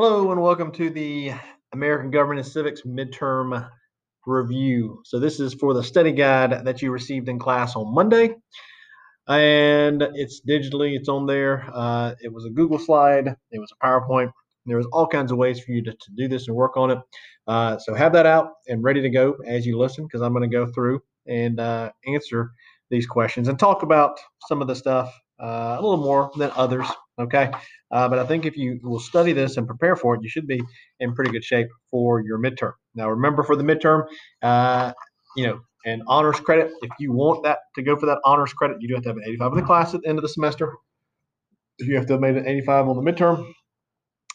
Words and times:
Hello 0.00 0.30
and 0.30 0.40
welcome 0.40 0.70
to 0.70 0.90
the 0.90 1.32
American 1.72 2.12
Government 2.12 2.38
and 2.38 2.46
Civics 2.46 2.82
Midterm 2.82 3.68
Review. 4.26 5.02
So 5.04 5.18
this 5.18 5.40
is 5.40 5.54
for 5.54 5.74
the 5.74 5.82
study 5.82 6.12
guide 6.12 6.64
that 6.66 6.80
you 6.80 6.92
received 6.92 7.28
in 7.28 7.40
class 7.40 7.74
on 7.74 7.92
Monday. 7.92 8.36
And 9.26 10.00
it's 10.14 10.40
digitally, 10.48 10.94
it's 10.94 11.08
on 11.08 11.26
there. 11.26 11.68
Uh, 11.74 12.14
it 12.20 12.32
was 12.32 12.44
a 12.44 12.50
Google 12.50 12.78
slide, 12.78 13.34
it 13.50 13.58
was 13.58 13.72
a 13.72 13.84
PowerPoint. 13.84 14.30
There 14.66 14.76
was 14.76 14.86
all 14.92 15.08
kinds 15.08 15.32
of 15.32 15.38
ways 15.38 15.58
for 15.58 15.72
you 15.72 15.82
to, 15.82 15.90
to 15.90 16.10
do 16.16 16.28
this 16.28 16.46
and 16.46 16.56
work 16.56 16.76
on 16.76 16.92
it. 16.92 16.98
Uh, 17.48 17.78
so 17.78 17.92
have 17.92 18.12
that 18.12 18.24
out 18.24 18.52
and 18.68 18.84
ready 18.84 19.02
to 19.02 19.10
go 19.10 19.34
as 19.48 19.66
you 19.66 19.76
listen 19.76 20.04
because 20.04 20.22
I'm 20.22 20.32
going 20.32 20.48
to 20.48 20.56
go 20.56 20.70
through 20.70 21.02
and 21.26 21.58
uh, 21.58 21.90
answer 22.06 22.52
these 22.88 23.08
questions 23.08 23.48
and 23.48 23.58
talk 23.58 23.82
about 23.82 24.20
some 24.46 24.62
of 24.62 24.68
the 24.68 24.76
stuff 24.76 25.12
uh, 25.40 25.76
a 25.78 25.82
little 25.82 25.98
more 25.98 26.30
than 26.36 26.50
others. 26.56 26.86
Okay. 27.18 27.50
Uh, 27.90 28.08
but 28.08 28.18
I 28.18 28.26
think 28.26 28.46
if 28.46 28.56
you 28.56 28.78
will 28.82 29.00
study 29.00 29.32
this 29.32 29.56
and 29.56 29.66
prepare 29.66 29.96
for 29.96 30.14
it, 30.14 30.22
you 30.22 30.28
should 30.28 30.46
be 30.46 30.60
in 31.00 31.14
pretty 31.14 31.30
good 31.30 31.44
shape 31.44 31.68
for 31.90 32.20
your 32.20 32.38
midterm. 32.38 32.72
Now, 32.94 33.08
remember 33.10 33.42
for 33.42 33.56
the 33.56 33.64
midterm, 33.64 34.06
uh, 34.42 34.92
you 35.36 35.46
know, 35.46 35.60
and 35.84 36.02
honors 36.06 36.40
credit, 36.40 36.72
if 36.82 36.90
you 36.98 37.12
want 37.12 37.44
that 37.44 37.58
to 37.76 37.82
go 37.82 37.96
for 37.96 38.06
that 38.06 38.18
honors 38.24 38.52
credit, 38.52 38.78
you 38.80 38.88
do 38.88 38.94
have 38.94 39.02
to 39.04 39.10
have 39.10 39.16
an 39.16 39.24
85 39.24 39.52
in 39.52 39.58
the 39.58 39.64
class 39.64 39.94
at 39.94 40.02
the 40.02 40.08
end 40.08 40.18
of 40.18 40.22
the 40.22 40.28
semester. 40.28 40.74
You 41.78 41.96
have 41.96 42.06
to 42.06 42.14
have 42.14 42.20
made 42.20 42.36
an 42.36 42.46
85 42.46 42.88
on 42.88 43.04
the 43.04 43.12
midterm, 43.12 43.52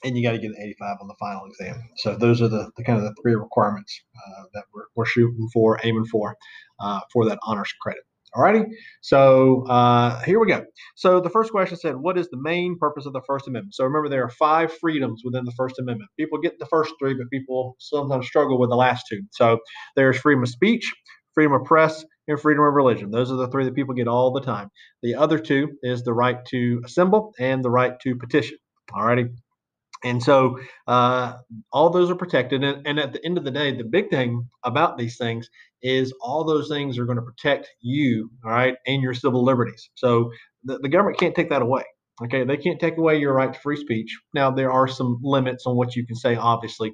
and 0.04 0.18
you 0.18 0.24
got 0.24 0.32
to 0.32 0.40
get 0.40 0.52
an 0.52 0.58
85 0.60 0.98
on 1.02 1.08
the 1.08 1.16
final 1.20 1.46
exam. 1.46 1.76
So 1.98 2.16
those 2.16 2.42
are 2.42 2.48
the, 2.48 2.72
the 2.78 2.84
kind 2.84 2.98
of 2.98 3.04
the 3.04 3.14
three 3.22 3.36
requirements 3.36 4.02
uh, 4.16 4.44
that 4.54 4.64
we're, 4.74 4.86
we're 4.96 5.06
shooting 5.06 5.50
for, 5.54 5.80
aiming 5.84 6.06
for, 6.06 6.36
uh, 6.80 7.02
for 7.12 7.26
that 7.26 7.40
honors 7.44 7.74
credit. 7.82 8.04
Alrighty, 8.36 8.66
so 9.02 9.66
uh, 9.68 10.22
here 10.24 10.40
we 10.40 10.48
go. 10.48 10.66
So 10.96 11.20
the 11.20 11.30
first 11.30 11.52
question 11.52 11.78
said, 11.78 11.98
what 11.98 12.18
is 12.18 12.30
the 12.30 12.42
main 12.42 12.78
purpose 12.80 13.06
of 13.06 13.14
the 13.14 13.22
First 13.28 13.48
Amendment? 13.48 13.76
So 13.76 13.84
remember, 13.84 14.10
there 14.10 14.24
are 14.24 14.30
five 14.30 14.74
freedoms 14.74 15.22
within 15.26 15.46
the 15.46 15.54
First 15.58 15.80
Amendment. 15.80 16.10
People 16.18 16.40
get 16.40 16.58
the 16.60 16.66
first 16.68 16.94
three, 17.00 17.14
but 17.14 17.30
people 17.32 17.76
sometimes 17.80 18.28
struggle 18.28 18.60
with 18.60 18.70
the 18.72 18.76
last 18.78 19.06
two. 19.10 19.22
So 19.34 19.60
there's 19.96 20.18
freedom 20.18 20.44
of 20.44 20.50
speech, 20.50 20.92
freedom 21.36 21.54
of 21.54 21.66
press, 21.66 22.06
and 22.28 22.40
freedom 22.40 22.64
of 22.64 22.74
religion. 22.74 23.12
Those 23.12 23.32
are 23.32 23.36
the 23.38 23.50
three 23.50 23.66
that 23.66 23.76
people 23.76 23.96
get 23.96 24.08
all 24.08 24.32
the 24.32 24.42
time. 24.42 24.70
The 25.04 25.16
other 25.16 25.40
two 25.40 25.70
is 25.84 26.04
the 26.04 26.14
right 26.14 26.38
to 26.52 26.82
assemble 26.86 27.34
and 27.40 27.64
the 27.64 27.70
right 27.72 28.00
to 28.02 28.16
petition. 28.16 28.58
Alrighty. 28.92 29.30
And 30.04 30.22
so 30.22 30.60
uh, 30.88 31.34
all 31.72 31.90
those 31.90 32.12
are 32.12 32.16
protected. 32.16 32.64
And, 32.64 32.86
and, 32.86 33.00
at 33.00 33.14
the 33.14 33.26
end 33.26 33.38
of 33.38 33.46
the 33.46 33.52
day, 33.52 33.76
the 33.76 33.86
big 33.86 34.10
thing 34.10 34.48
about 34.64 34.98
these 34.98 35.18
things 35.18 35.50
is 35.82 36.14
all 36.22 36.44
those 36.44 36.68
things 36.68 36.98
are 36.98 37.06
going 37.06 37.18
to 37.18 37.24
protect 37.24 37.70
you, 37.82 38.30
all 38.44 38.52
right, 38.52 38.76
and 38.86 39.02
your 39.02 39.14
civil 39.14 39.44
liberties. 39.44 39.90
So 39.96 40.32
the, 40.64 40.80
the 40.80 40.90
government 40.90 41.20
can't 41.20 41.36
take 41.36 41.50
that 41.50 41.62
away. 41.62 41.84
Okay, 42.24 42.44
they 42.44 42.58
can't 42.58 42.80
take 42.80 42.98
away 42.98 43.18
your 43.18 43.34
right 43.34 43.52
to 43.52 43.60
free 43.60 43.78
speech. 43.78 44.16
Now, 44.34 44.52
there 44.52 44.72
are 44.72 44.88
some 44.88 45.20
limits 45.24 45.66
on 45.66 45.76
what 45.76 45.96
you 45.96 46.06
can 46.06 46.16
say, 46.16 46.36
obviously, 46.36 46.94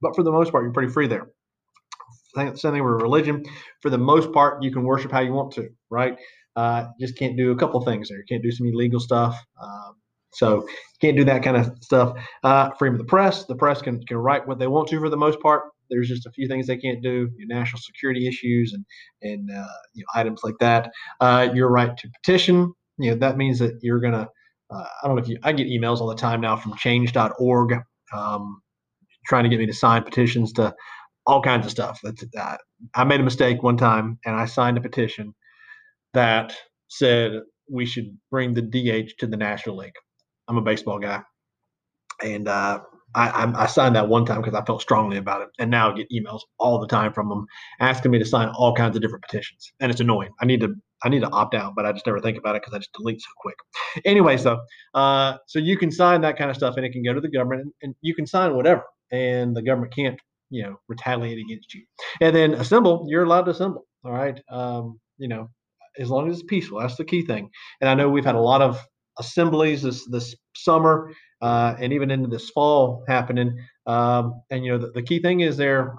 but 0.00 0.16
for 0.16 0.22
the 0.22 0.32
most 0.32 0.50
part, 0.50 0.64
you're 0.64 0.72
pretty 0.72 0.92
free 0.92 1.06
there. 1.06 1.28
Same 2.34 2.54
thing 2.54 2.84
with 2.84 3.02
religion. 3.02 3.44
For 3.82 3.90
the 3.90 3.98
most 3.98 4.32
part, 4.32 4.62
you 4.62 4.72
can 4.72 4.84
worship 4.84 5.10
how 5.10 5.20
you 5.20 5.32
want 5.32 5.52
to, 5.54 5.68
right? 5.90 6.16
Uh, 6.56 6.86
just 6.98 7.16
can't 7.16 7.36
do 7.36 7.50
a 7.50 7.56
couple 7.56 7.80
things 7.82 8.08
there. 8.08 8.18
You 8.18 8.24
can't 8.28 8.42
do 8.42 8.50
some 8.50 8.66
illegal 8.66 9.00
stuff. 9.00 9.36
Um, 9.60 9.99
so 10.32 10.66
can't 11.00 11.16
do 11.16 11.24
that 11.24 11.42
kind 11.42 11.56
of 11.56 11.72
stuff. 11.80 12.16
Uh, 12.44 12.70
freedom 12.78 12.94
of 12.94 12.98
the 12.98 13.08
press. 13.08 13.44
The 13.44 13.56
press 13.56 13.82
can, 13.82 14.04
can 14.06 14.18
write 14.18 14.46
what 14.46 14.58
they 14.58 14.66
want 14.66 14.88
to 14.88 14.98
for 15.00 15.08
the 15.08 15.16
most 15.16 15.40
part. 15.40 15.64
There's 15.90 16.08
just 16.08 16.26
a 16.26 16.30
few 16.30 16.46
things 16.46 16.66
they 16.66 16.76
can't 16.76 17.02
do, 17.02 17.28
national 17.38 17.80
security 17.80 18.28
issues 18.28 18.72
and 18.72 18.84
and 19.22 19.50
uh, 19.50 19.66
you 19.94 20.02
know, 20.02 20.20
items 20.20 20.42
like 20.44 20.54
that. 20.60 20.92
Uh, 21.20 21.48
your 21.52 21.68
right 21.70 21.96
to 21.96 22.10
petition. 22.22 22.72
You 22.98 23.10
know 23.10 23.16
that 23.16 23.36
means 23.36 23.58
that 23.58 23.78
you're 23.82 24.00
gonna. 24.00 24.28
Uh, 24.70 24.84
I 25.02 25.06
don't 25.06 25.16
know 25.16 25.22
if 25.22 25.28
you. 25.28 25.38
I 25.42 25.52
get 25.52 25.66
emails 25.66 26.00
all 26.00 26.06
the 26.06 26.14
time 26.14 26.40
now 26.40 26.56
from 26.56 26.76
Change.org, 26.76 27.80
um, 28.16 28.62
trying 29.26 29.42
to 29.42 29.50
get 29.50 29.58
me 29.58 29.66
to 29.66 29.72
sign 29.72 30.04
petitions 30.04 30.52
to 30.54 30.74
all 31.26 31.42
kinds 31.42 31.66
of 31.66 31.72
stuff. 31.72 32.00
That's, 32.02 32.24
uh, 32.38 32.56
I 32.94 33.04
made 33.04 33.20
a 33.20 33.24
mistake 33.24 33.62
one 33.62 33.76
time 33.76 34.18
and 34.24 34.34
I 34.34 34.46
signed 34.46 34.78
a 34.78 34.80
petition 34.80 35.34
that 36.14 36.54
said 36.88 37.32
we 37.70 37.86
should 37.86 38.16
bring 38.30 38.54
the 38.54 38.62
DH 38.62 39.18
to 39.18 39.26
the 39.26 39.36
National 39.36 39.76
League. 39.76 39.92
I'm 40.50 40.58
a 40.58 40.62
baseball 40.62 40.98
guy, 40.98 41.22
and 42.22 42.48
uh, 42.48 42.80
I, 43.14 43.52
I, 43.56 43.66
signed 43.66 43.94
that 43.94 44.08
one 44.08 44.24
time 44.24 44.40
because 44.40 44.54
I 44.54 44.64
felt 44.64 44.82
strongly 44.82 45.16
about 45.16 45.42
it, 45.42 45.48
and 45.60 45.70
now 45.70 45.92
I 45.92 45.96
get 45.96 46.10
emails 46.10 46.40
all 46.58 46.80
the 46.80 46.88
time 46.88 47.12
from 47.12 47.28
them 47.28 47.46
asking 47.78 48.10
me 48.10 48.18
to 48.18 48.24
sign 48.24 48.48
all 48.48 48.74
kinds 48.74 48.96
of 48.96 49.02
different 49.02 49.22
petitions, 49.22 49.72
and 49.78 49.92
it's 49.92 50.00
annoying. 50.00 50.30
I 50.40 50.46
need 50.46 50.60
to 50.60 50.74
I 51.04 51.08
need 51.08 51.20
to 51.20 51.30
opt 51.30 51.54
out, 51.54 51.74
but 51.76 51.86
I 51.86 51.92
just 51.92 52.04
never 52.04 52.20
think 52.20 52.36
about 52.36 52.56
it 52.56 52.62
because 52.62 52.74
I 52.74 52.78
just 52.78 52.92
delete 52.92 53.20
so 53.20 53.28
quick. 53.38 53.56
Anyway, 54.04 54.36
so 54.36 54.58
uh, 54.94 55.36
so 55.46 55.60
you 55.60 55.76
can 55.76 55.92
sign 55.92 56.20
that 56.22 56.36
kind 56.36 56.50
of 56.50 56.56
stuff, 56.56 56.76
and 56.76 56.84
it 56.84 56.90
can 56.90 57.04
go 57.04 57.14
to 57.14 57.20
the 57.20 57.30
government, 57.30 57.62
and, 57.62 57.72
and 57.82 57.94
you 58.00 58.14
can 58.14 58.26
sign 58.26 58.56
whatever, 58.56 58.82
and 59.12 59.56
the 59.56 59.62
government 59.62 59.94
can't 59.94 60.18
you 60.50 60.64
know 60.64 60.80
retaliate 60.88 61.38
against 61.38 61.74
you. 61.74 61.84
And 62.20 62.34
then 62.34 62.54
assemble, 62.54 63.06
you're 63.08 63.24
allowed 63.24 63.44
to 63.44 63.52
assemble. 63.52 63.86
All 64.04 64.12
right, 64.12 64.40
um, 64.50 64.98
you 65.16 65.28
know, 65.28 65.48
as 65.98 66.10
long 66.10 66.28
as 66.28 66.40
it's 66.40 66.46
peaceful, 66.48 66.80
that's 66.80 66.96
the 66.96 67.04
key 67.04 67.24
thing. 67.24 67.50
And 67.80 67.88
I 67.88 67.94
know 67.94 68.08
we've 68.08 68.24
had 68.24 68.34
a 68.34 68.40
lot 68.40 68.62
of 68.62 68.84
assemblies 69.18 69.82
this 69.82 70.06
this 70.08 70.34
summer 70.54 71.12
uh, 71.42 71.74
and 71.78 71.92
even 71.92 72.10
into 72.10 72.28
this 72.28 72.50
fall 72.50 73.04
happening. 73.08 73.56
Um, 73.86 74.42
and 74.50 74.64
you 74.64 74.72
know 74.72 74.78
the, 74.78 74.90
the, 74.92 75.02
key 75.02 75.20
thing 75.20 75.40
is 75.40 75.56
there 75.56 75.94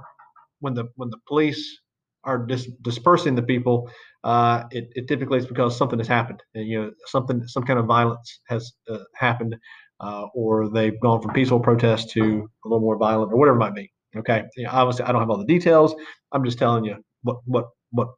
when 0.59 0.73
the 0.73 0.85
when 0.95 1.09
the 1.09 1.17
police 1.27 1.79
are 2.23 2.45
dis- 2.45 2.69
dispersing 2.83 3.35
the 3.35 3.41
people, 3.41 3.89
uh, 4.23 4.63
it, 4.71 4.89
it, 4.95 5.07
typically 5.07 5.39
is 5.39 5.45
because 5.45 5.75
something 5.75 5.97
has 5.97 6.07
happened. 6.07 6.41
And, 6.53 6.67
you 6.67 6.81
know 6.81 6.91
something 7.07 7.45
some 7.47 7.63
kind 7.63 7.79
of 7.79 7.85
violence 7.85 8.39
has 8.47 8.71
uh, 8.89 8.99
happened, 9.15 9.55
uh, 9.99 10.27
or 10.35 10.69
they've 10.69 10.99
gone 11.01 11.21
from 11.21 11.33
peaceful 11.33 11.59
protest 11.59 12.11
to 12.11 12.21
a 12.21 12.67
little 12.67 12.81
more 12.81 12.97
violent, 12.97 13.33
or 13.33 13.37
whatever 13.37 13.57
it 13.57 13.59
might 13.59 13.75
be. 13.75 13.91
Okay, 14.15 14.43
you 14.55 14.65
know, 14.65 14.69
obviously 14.71 15.05
I 15.05 15.11
don't 15.11 15.21
have 15.21 15.29
all 15.29 15.37
the 15.37 15.45
details. 15.45 15.95
I'm 16.31 16.43
just 16.43 16.59
telling 16.59 16.85
you 16.85 16.97
what 17.23 17.37
what 17.45 17.65
what 17.91 18.09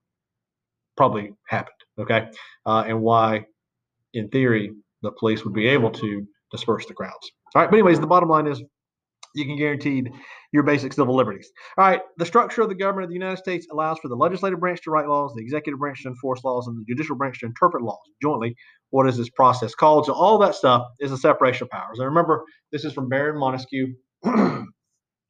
probably 0.97 1.31
happened. 1.47 1.73
Okay, 1.99 2.27
uh, 2.65 2.83
and 2.87 3.01
why, 3.01 3.45
in 4.13 4.29
theory, 4.29 4.71
the 5.01 5.11
police 5.11 5.43
would 5.43 5.53
be 5.53 5.67
able 5.67 5.91
to 5.91 6.25
disperse 6.51 6.85
the 6.85 6.93
crowds. 6.93 7.31
All 7.55 7.61
right, 7.61 7.69
but 7.69 7.77
anyways, 7.77 7.99
the 7.99 8.07
bottom 8.07 8.29
line 8.29 8.47
is 8.47 8.63
you 9.35 9.45
can 9.45 9.57
guarantee 9.57 10.03
your 10.51 10.63
basic 10.63 10.93
civil 10.93 11.15
liberties. 11.15 11.51
All 11.77 11.85
right, 11.85 12.01
the 12.17 12.25
structure 12.25 12.61
of 12.61 12.69
the 12.69 12.75
government 12.75 13.05
of 13.05 13.09
the 13.09 13.15
United 13.15 13.37
States 13.37 13.67
allows 13.71 13.99
for 13.99 14.07
the 14.07 14.15
legislative 14.15 14.59
branch 14.59 14.81
to 14.83 14.91
write 14.91 15.07
laws, 15.07 15.33
the 15.35 15.41
executive 15.41 15.79
branch 15.79 16.03
to 16.03 16.09
enforce 16.09 16.43
laws, 16.43 16.67
and 16.67 16.77
the 16.77 16.85
judicial 16.87 17.15
branch 17.15 17.39
to 17.39 17.47
interpret 17.47 17.83
laws 17.83 17.99
jointly. 18.21 18.55
What 18.91 19.07
is 19.09 19.17
this 19.17 19.29
process 19.29 19.73
called? 19.73 20.05
So 20.05 20.13
all 20.13 20.37
that 20.39 20.55
stuff 20.55 20.85
is 20.99 21.11
a 21.11 21.17
separation 21.17 21.65
of 21.65 21.71
powers. 21.71 21.97
And 21.97 22.07
remember, 22.07 22.43
this 22.71 22.85
is 22.85 22.93
from 22.93 23.09
Baron 23.09 23.39
Montesquieu. 23.39 23.95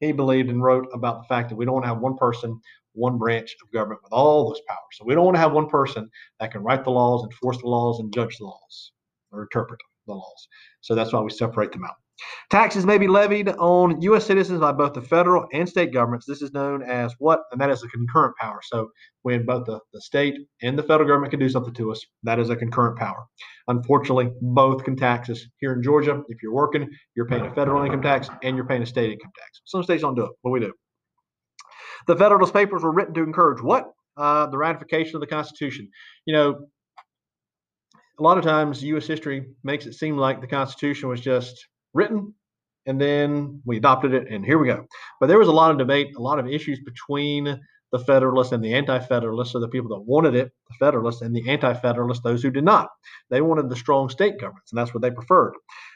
he 0.00 0.12
believed 0.12 0.50
and 0.50 0.62
wrote 0.62 0.86
about 0.92 1.22
the 1.22 1.28
fact 1.28 1.48
that 1.48 1.56
we 1.56 1.64
don't 1.64 1.74
want 1.74 1.84
to 1.84 1.88
have 1.88 2.00
one 2.00 2.16
person, 2.16 2.60
one 2.94 3.18
branch 3.18 3.54
of 3.62 3.72
government 3.72 4.00
with 4.02 4.12
all 4.12 4.48
those 4.48 4.60
powers. 4.66 4.78
So 4.92 5.04
we 5.04 5.14
don't 5.14 5.24
want 5.24 5.36
to 5.36 5.40
have 5.40 5.52
one 5.52 5.68
person 5.68 6.08
that 6.40 6.52
can 6.52 6.62
write 6.62 6.84
the 6.84 6.90
laws, 6.90 7.24
enforce 7.24 7.58
the 7.58 7.68
laws, 7.68 8.00
and 8.00 8.12
judge 8.12 8.36
the 8.38 8.44
laws 8.44 8.92
or 9.32 9.42
interpret 9.42 9.80
the 10.06 10.14
laws. 10.14 10.48
So 10.80 10.94
that's 10.94 11.12
why 11.12 11.20
we 11.20 11.30
separate 11.30 11.72
them 11.72 11.84
out. 11.84 11.96
Taxes 12.50 12.86
may 12.86 12.98
be 12.98 13.08
levied 13.08 13.48
on 13.48 14.00
U.S. 14.02 14.24
citizens 14.24 14.60
by 14.60 14.70
both 14.70 14.94
the 14.94 15.02
federal 15.02 15.46
and 15.52 15.68
state 15.68 15.92
governments. 15.92 16.26
This 16.26 16.42
is 16.42 16.52
known 16.52 16.82
as 16.82 17.12
what? 17.18 17.40
And 17.50 17.60
that 17.60 17.70
is 17.70 17.82
a 17.82 17.88
concurrent 17.88 18.36
power. 18.36 18.60
So 18.62 18.90
when 19.22 19.44
both 19.44 19.66
the, 19.66 19.80
the 19.92 20.00
state 20.00 20.34
and 20.62 20.78
the 20.78 20.82
federal 20.84 21.08
government 21.08 21.32
can 21.32 21.40
do 21.40 21.48
something 21.48 21.74
to 21.74 21.90
us, 21.90 22.00
that 22.22 22.38
is 22.38 22.50
a 22.50 22.56
concurrent 22.56 22.98
power. 22.98 23.26
Unfortunately, 23.66 24.30
both 24.40 24.84
can 24.84 24.94
tax 24.94 25.28
us. 25.28 25.44
Here 25.58 25.72
in 25.72 25.82
Georgia, 25.82 26.22
if 26.28 26.42
you're 26.42 26.54
working, 26.54 26.88
you're 27.16 27.26
paying 27.26 27.46
a 27.46 27.54
federal 27.54 27.82
income 27.84 28.02
tax 28.02 28.28
and 28.42 28.56
you're 28.56 28.66
paying 28.66 28.82
a 28.82 28.86
state 28.86 29.10
income 29.10 29.32
tax. 29.36 29.62
Some 29.64 29.82
states 29.82 30.02
don't 30.02 30.14
do 30.14 30.26
it, 30.26 30.32
but 30.44 30.50
we 30.50 30.60
do. 30.60 30.72
The 32.06 32.16
Federalist 32.16 32.52
Papers 32.52 32.82
were 32.82 32.92
written 32.92 33.14
to 33.14 33.22
encourage 33.22 33.62
what? 33.62 33.92
Uh, 34.16 34.46
the 34.46 34.58
ratification 34.58 35.16
of 35.16 35.20
the 35.20 35.26
Constitution. 35.26 35.88
You 36.26 36.34
know, 36.34 36.66
a 38.18 38.22
lot 38.22 38.38
of 38.38 38.44
times 38.44 38.82
U.S. 38.84 39.06
history 39.06 39.46
makes 39.64 39.86
it 39.86 39.94
seem 39.94 40.16
like 40.16 40.40
the 40.40 40.46
Constitution 40.46 41.08
was 41.08 41.20
just 41.20 41.66
written 41.92 42.34
and 42.86 43.00
then 43.00 43.62
we 43.64 43.76
adopted 43.76 44.14
it 44.14 44.28
and 44.30 44.44
here 44.44 44.58
we 44.58 44.66
go. 44.66 44.86
But 45.20 45.26
there 45.26 45.38
was 45.38 45.48
a 45.48 45.52
lot 45.52 45.70
of 45.70 45.78
debate, 45.78 46.14
a 46.16 46.20
lot 46.20 46.38
of 46.38 46.46
issues 46.46 46.80
between 46.80 47.60
the 47.92 47.98
Federalists 48.00 48.50
and 48.50 48.62
the 48.62 48.74
Anti-Federalists, 48.74 49.52
so 49.52 49.60
the 49.60 49.68
people 49.68 49.90
that 49.90 50.04
wanted 50.04 50.34
it, 50.34 50.50
the 50.68 50.74
Federalists, 50.80 51.22
and 51.22 51.34
the 51.34 51.48
Anti-Federalists, 51.48 52.24
those 52.24 52.42
who 52.42 52.50
did 52.50 52.64
not. 52.64 52.88
They 53.30 53.40
wanted 53.40 53.68
the 53.68 53.76
strong 53.76 54.08
state 54.08 54.40
governments, 54.40 54.72
and 54.72 54.78
that's 54.78 54.92
what 54.92 55.00
they 55.00 55.12
preferred. 55.12 55.54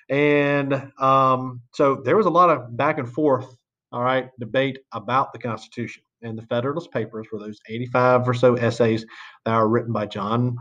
And 0.08 0.92
um, 1.00 1.62
so 1.74 2.00
there 2.04 2.16
was 2.16 2.26
a 2.26 2.30
lot 2.30 2.50
of 2.50 2.76
back 2.76 2.98
and 2.98 3.12
forth, 3.12 3.52
all 3.92 4.02
right, 4.02 4.30
debate 4.38 4.78
about 4.92 5.32
the 5.32 5.38
Constitution. 5.38 6.02
And 6.22 6.36
the 6.36 6.46
Federalist 6.46 6.90
Papers 6.90 7.28
were 7.32 7.38
those 7.38 7.60
85 7.68 8.28
or 8.28 8.34
so 8.34 8.54
essays 8.56 9.06
that 9.44 9.52
are 9.52 9.68
written 9.68 9.92
by 9.92 10.06
John 10.06 10.56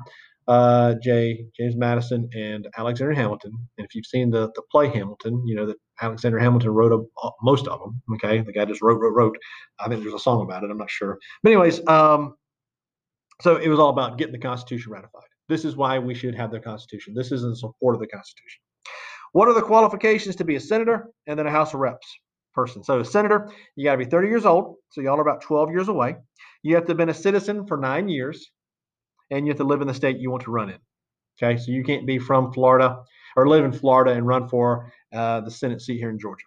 uh, 0.48 0.96
Jay, 1.04 1.46
James 1.56 1.76
Madison, 1.76 2.30
and 2.34 2.68
Alexander 2.78 3.14
Hamilton. 3.14 3.52
And 3.78 3.86
if 3.86 3.94
you've 3.94 4.06
seen 4.06 4.30
the 4.30 4.50
the 4.56 4.62
play 4.72 4.88
Hamilton, 4.88 5.44
you 5.46 5.56
know 5.56 5.66
that 5.66 5.78
Alexander 6.02 6.40
Hamilton 6.40 6.72
wrote 6.72 6.94
a, 6.94 7.30
most 7.42 7.68
of 7.68 7.80
them. 7.80 8.02
Okay, 8.14 8.42
the 8.42 8.54
guy 8.54 8.66
just 8.66 8.82
wrote, 8.82 9.00
wrote, 9.00 9.14
wrote. 9.14 9.38
I 9.80 9.90
think 9.90 10.02
there's 10.02 10.14
a 10.14 10.20
song 10.20 10.42
about 10.42 10.64
it. 10.64 10.72
I'm 10.72 10.78
not 10.78 10.90
sure. 10.90 11.18
But 11.44 11.52
anyways, 11.52 11.86
um, 11.88 12.36
so 13.42 13.58
it 13.58 13.68
was 13.68 13.80
all 13.80 13.90
about 13.90 14.18
getting 14.18 14.34
the 14.34 14.40
Constitution 14.40 14.92
ratified. 14.92 15.24
This 15.50 15.66
is 15.66 15.76
why 15.76 16.00
we 16.00 16.14
should 16.14 16.36
have 16.36 16.52
the 16.52 16.60
Constitution. 16.60 17.14
This 17.14 17.32
is 17.32 17.44
in 17.44 17.56
support 17.56 17.96
of 17.96 18.02
the 18.02 18.08
Constitution. 18.08 18.62
What 19.34 19.48
are 19.50 19.54
the 19.54 19.62
qualifications 19.62 20.36
to 20.38 20.46
be 20.46 20.56
a 20.56 20.60
senator 20.60 21.08
and 21.28 21.38
then 21.38 21.48
a 21.48 21.52
House 21.52 21.74
of 21.74 21.82
Reps 21.82 22.08
person? 22.58 22.84
So, 22.84 23.00
a 23.00 23.06
senator, 23.06 23.50
you 23.76 23.86
got 23.86 23.94
to 23.94 23.98
be 24.00 24.06
30 24.06 24.28
years 24.28 24.46
old. 24.46 24.76
So, 24.90 25.02
y'all 25.02 25.18
are 25.18 25.22
about 25.22 25.42
12 25.42 25.72
years 25.72 25.88
away. 25.88 26.16
You 26.64 26.76
have 26.76 26.86
to 26.86 26.90
have 26.90 26.98
been 26.98 27.10
a 27.10 27.14
citizen 27.14 27.68
for 27.68 27.78
nine 27.78 28.10
years, 28.10 28.46
and 29.32 29.46
you 29.46 29.52
have 29.52 29.60
to 29.60 29.64
live 29.64 29.82
in 29.82 29.88
the 29.88 29.94
state 29.94 30.18
you 30.18 30.32
want 30.32 30.44
to 30.44 30.52
run 30.52 30.70
in. 30.70 30.80
Okay, 31.42 31.58
so 31.58 31.72
you 31.72 31.84
can't 31.84 32.08
be 32.08 32.18
from 32.18 32.52
Florida 32.52 32.98
or 33.36 33.48
live 33.48 33.64
in 33.64 33.72
Florida 33.72 34.12
and 34.12 34.26
run 34.26 34.50
for 34.50 34.92
uh, 35.14 35.42
the 35.42 35.52
Senate 35.52 35.82
seat 35.82 36.00
here 36.00 36.10
in 36.10 36.20
Georgia. 36.20 36.46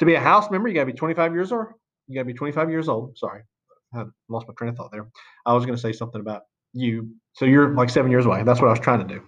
To 0.00 0.04
be 0.04 0.14
a 0.14 0.20
House 0.20 0.50
member, 0.50 0.68
you 0.68 0.74
got 0.74 0.80
to 0.80 0.92
be 0.92 0.92
25 0.92 1.32
years 1.32 1.52
old. 1.52 1.66
You 2.08 2.16
got 2.16 2.22
to 2.22 2.26
be 2.26 2.34
25 2.34 2.68
years 2.68 2.88
old. 2.88 3.16
Sorry, 3.16 3.42
I 3.94 4.04
lost 4.28 4.48
my 4.48 4.54
train 4.58 4.70
of 4.70 4.76
thought 4.76 4.90
there. 4.90 5.06
I 5.46 5.54
was 5.54 5.64
going 5.64 5.76
to 5.76 5.80
say 5.80 5.92
something 5.92 6.20
about 6.20 6.42
you. 6.72 7.10
So 7.34 7.44
you're 7.44 7.74
like 7.74 7.90
seven 7.90 8.10
years 8.10 8.26
away. 8.26 8.42
That's 8.42 8.60
what 8.60 8.68
I 8.68 8.72
was 8.72 8.80
trying 8.80 9.06
to 9.06 9.14
do. 9.14 9.22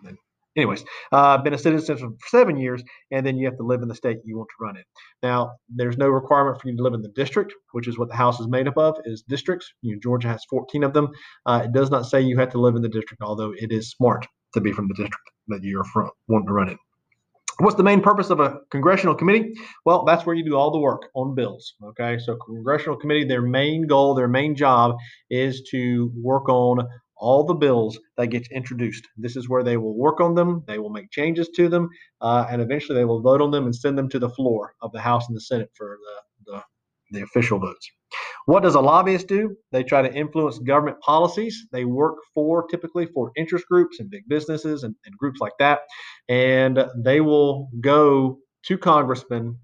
Anyways, 0.56 0.84
uh, 1.12 1.38
been 1.38 1.52
a 1.52 1.58
citizen 1.58 1.98
for 1.98 2.10
seven 2.28 2.56
years, 2.56 2.82
and 3.10 3.26
then 3.26 3.36
you 3.36 3.46
have 3.46 3.56
to 3.58 3.62
live 3.62 3.82
in 3.82 3.88
the 3.88 3.94
state 3.94 4.18
you 4.24 4.38
want 4.38 4.48
to 4.48 4.64
run 4.64 4.76
in. 4.76 4.82
Now, 5.22 5.52
there's 5.68 5.98
no 5.98 6.08
requirement 6.08 6.60
for 6.60 6.68
you 6.68 6.76
to 6.76 6.82
live 6.82 6.94
in 6.94 7.02
the 7.02 7.10
district, 7.10 7.52
which 7.72 7.86
is 7.86 7.98
what 7.98 8.08
the 8.08 8.16
House 8.16 8.40
is 8.40 8.48
made 8.48 8.66
up 8.66 8.78
of, 8.78 8.96
is 9.04 9.22
districts. 9.22 9.70
You 9.82 9.94
know, 9.94 10.00
Georgia 10.02 10.28
has 10.28 10.44
14 10.48 10.82
of 10.82 10.94
them. 10.94 11.08
Uh, 11.44 11.62
it 11.64 11.72
does 11.72 11.90
not 11.90 12.06
say 12.06 12.20
you 12.22 12.38
have 12.38 12.50
to 12.50 12.60
live 12.60 12.74
in 12.74 12.82
the 12.82 12.88
district, 12.88 13.22
although 13.22 13.52
it 13.56 13.70
is 13.70 13.90
smart 13.90 14.26
to 14.54 14.60
be 14.60 14.72
from 14.72 14.88
the 14.88 14.94
district 14.94 15.30
that 15.48 15.62
you're 15.62 15.84
from, 15.84 16.10
wanting 16.28 16.46
to 16.46 16.52
run 16.52 16.70
in. 16.70 16.78
What's 17.58 17.76
the 17.76 17.82
main 17.82 18.02
purpose 18.02 18.28
of 18.28 18.38
a 18.38 18.58
congressional 18.70 19.14
committee? 19.14 19.54
Well, 19.86 20.04
that's 20.04 20.26
where 20.26 20.36
you 20.36 20.44
do 20.44 20.56
all 20.56 20.70
the 20.70 20.78
work 20.78 21.08
on 21.14 21.34
bills. 21.34 21.74
Okay, 21.82 22.18
so 22.18 22.36
congressional 22.36 22.96
committee, 22.96 23.24
their 23.24 23.40
main 23.40 23.86
goal, 23.86 24.14
their 24.14 24.28
main 24.28 24.54
job 24.54 24.96
is 25.30 25.62
to 25.70 26.12
work 26.16 26.50
on 26.50 26.86
all 27.16 27.44
the 27.44 27.54
bills 27.54 27.98
that 28.16 28.28
gets 28.28 28.48
introduced. 28.50 29.06
This 29.16 29.36
is 29.36 29.48
where 29.48 29.62
they 29.62 29.76
will 29.76 29.96
work 29.96 30.20
on 30.20 30.34
them, 30.34 30.62
they 30.66 30.78
will 30.78 30.90
make 30.90 31.10
changes 31.10 31.48
to 31.56 31.68
them, 31.68 31.88
uh, 32.20 32.46
and 32.50 32.60
eventually 32.62 32.98
they 32.98 33.04
will 33.04 33.22
vote 33.22 33.40
on 33.40 33.50
them 33.50 33.64
and 33.64 33.74
send 33.74 33.96
them 33.96 34.08
to 34.10 34.18
the 34.18 34.30
floor 34.30 34.74
of 34.82 34.92
the 34.92 35.00
House 35.00 35.26
and 35.28 35.36
the 35.36 35.40
Senate 35.40 35.70
for 35.74 35.98
the, 36.46 36.52
the, 36.52 36.62
the 37.18 37.22
official 37.24 37.58
votes. 37.58 37.90
What 38.46 38.62
does 38.62 38.76
a 38.76 38.80
lobbyist 38.80 39.26
do? 39.26 39.56
They 39.72 39.82
try 39.82 40.02
to 40.02 40.14
influence 40.14 40.58
government 40.58 41.00
policies. 41.00 41.66
They 41.72 41.84
work 41.84 42.18
for 42.32 42.66
typically 42.68 43.06
for 43.06 43.32
interest 43.36 43.66
groups 43.68 43.98
and 43.98 44.08
big 44.08 44.22
businesses 44.28 44.84
and, 44.84 44.94
and 45.04 45.16
groups 45.18 45.40
like 45.40 45.54
that. 45.58 45.80
And 46.28 46.86
they 46.96 47.20
will 47.20 47.68
go 47.80 48.38
to 48.66 48.78
congressmen. 48.78 49.58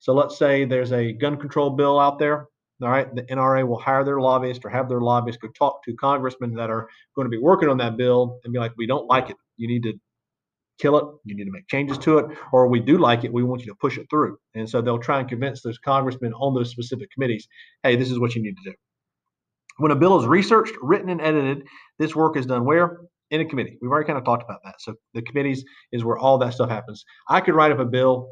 So 0.00 0.12
let's 0.12 0.38
say 0.38 0.64
there's 0.66 0.92
a 0.92 1.12
gun 1.12 1.38
control 1.38 1.70
bill 1.70 1.98
out 1.98 2.18
there. 2.18 2.46
All 2.82 2.90
right, 2.90 3.12
the 3.14 3.22
NRA 3.22 3.66
will 3.66 3.78
hire 3.78 4.04
their 4.04 4.20
lobbyists 4.20 4.62
or 4.64 4.68
have 4.68 4.88
their 4.88 5.00
lobbyists 5.00 5.40
go 5.40 5.48
talk 5.48 5.82
to 5.84 5.94
congressmen 5.94 6.52
that 6.54 6.68
are 6.68 6.88
going 7.14 7.24
to 7.24 7.30
be 7.30 7.38
working 7.38 7.70
on 7.70 7.78
that 7.78 7.96
bill 7.96 8.38
and 8.44 8.52
be 8.52 8.58
like, 8.58 8.72
we 8.76 8.86
don't 8.86 9.06
like 9.06 9.30
it. 9.30 9.36
You 9.56 9.66
need 9.66 9.82
to 9.84 9.94
kill 10.78 10.98
it. 10.98 11.04
You 11.24 11.34
need 11.34 11.44
to 11.44 11.50
make 11.50 11.66
changes 11.68 11.96
to 11.98 12.18
it, 12.18 12.26
or 12.52 12.68
we 12.68 12.80
do 12.80 12.98
like 12.98 13.24
it. 13.24 13.32
We 13.32 13.42
want 13.42 13.62
you 13.62 13.68
to 13.68 13.74
push 13.76 13.96
it 13.96 14.06
through. 14.10 14.36
And 14.54 14.68
so 14.68 14.82
they'll 14.82 14.98
try 14.98 15.20
and 15.20 15.28
convince 15.28 15.62
those 15.62 15.78
congressmen 15.78 16.34
on 16.34 16.54
those 16.54 16.70
specific 16.70 17.10
committees, 17.12 17.48
hey, 17.82 17.96
this 17.96 18.10
is 18.10 18.18
what 18.18 18.34
you 18.34 18.42
need 18.42 18.56
to 18.62 18.70
do. 18.70 18.76
When 19.78 19.90
a 19.90 19.96
bill 19.96 20.20
is 20.20 20.26
researched, 20.26 20.74
written, 20.82 21.08
and 21.08 21.20
edited, 21.22 21.66
this 21.98 22.14
work 22.14 22.36
is 22.36 22.44
done 22.44 22.66
where? 22.66 23.00
In 23.30 23.40
a 23.40 23.46
committee. 23.46 23.78
We've 23.80 23.90
already 23.90 24.06
kind 24.06 24.18
of 24.18 24.24
talked 24.26 24.42
about 24.42 24.60
that. 24.64 24.74
So 24.80 24.94
the 25.14 25.22
committees 25.22 25.64
is 25.92 26.04
where 26.04 26.18
all 26.18 26.36
that 26.38 26.52
stuff 26.52 26.68
happens. 26.68 27.06
I 27.30 27.40
could 27.40 27.54
write 27.54 27.72
up 27.72 27.78
a 27.78 27.86
bill, 27.86 28.28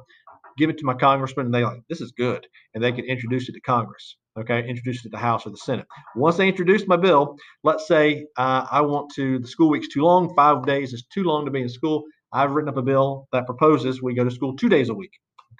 give 0.58 0.68
it 0.68 0.76
to 0.78 0.84
my 0.84 0.94
congressman, 0.94 1.46
and 1.46 1.54
they 1.54 1.64
like, 1.64 1.80
this 1.88 2.02
is 2.02 2.12
good. 2.12 2.46
And 2.74 2.84
they 2.84 2.92
can 2.92 3.06
introduce 3.06 3.48
it 3.48 3.52
to 3.52 3.60
Congress 3.62 4.16
okay, 4.36 4.66
introduce 4.66 4.98
it 4.98 5.02
to 5.02 5.08
the 5.10 5.18
House 5.18 5.46
or 5.46 5.50
the 5.50 5.56
Senate. 5.56 5.86
Once 6.16 6.36
they 6.36 6.48
introduce 6.48 6.86
my 6.86 6.96
bill, 6.96 7.36
let's 7.62 7.86
say 7.86 8.26
uh, 8.36 8.66
I 8.70 8.80
want 8.80 9.12
to, 9.16 9.38
the 9.38 9.48
school 9.48 9.70
week's 9.70 9.88
too 9.88 10.02
long, 10.02 10.34
five 10.34 10.66
days 10.66 10.92
is 10.92 11.04
too 11.12 11.22
long 11.22 11.44
to 11.44 11.50
be 11.50 11.62
in 11.62 11.68
school. 11.68 12.04
I've 12.32 12.52
written 12.52 12.68
up 12.68 12.76
a 12.76 12.82
bill 12.82 13.28
that 13.32 13.46
proposes 13.46 14.02
we 14.02 14.14
go 14.14 14.24
to 14.24 14.30
school 14.30 14.56
two 14.56 14.68
days 14.68 14.88
a 14.88 14.94
week. 14.94 15.12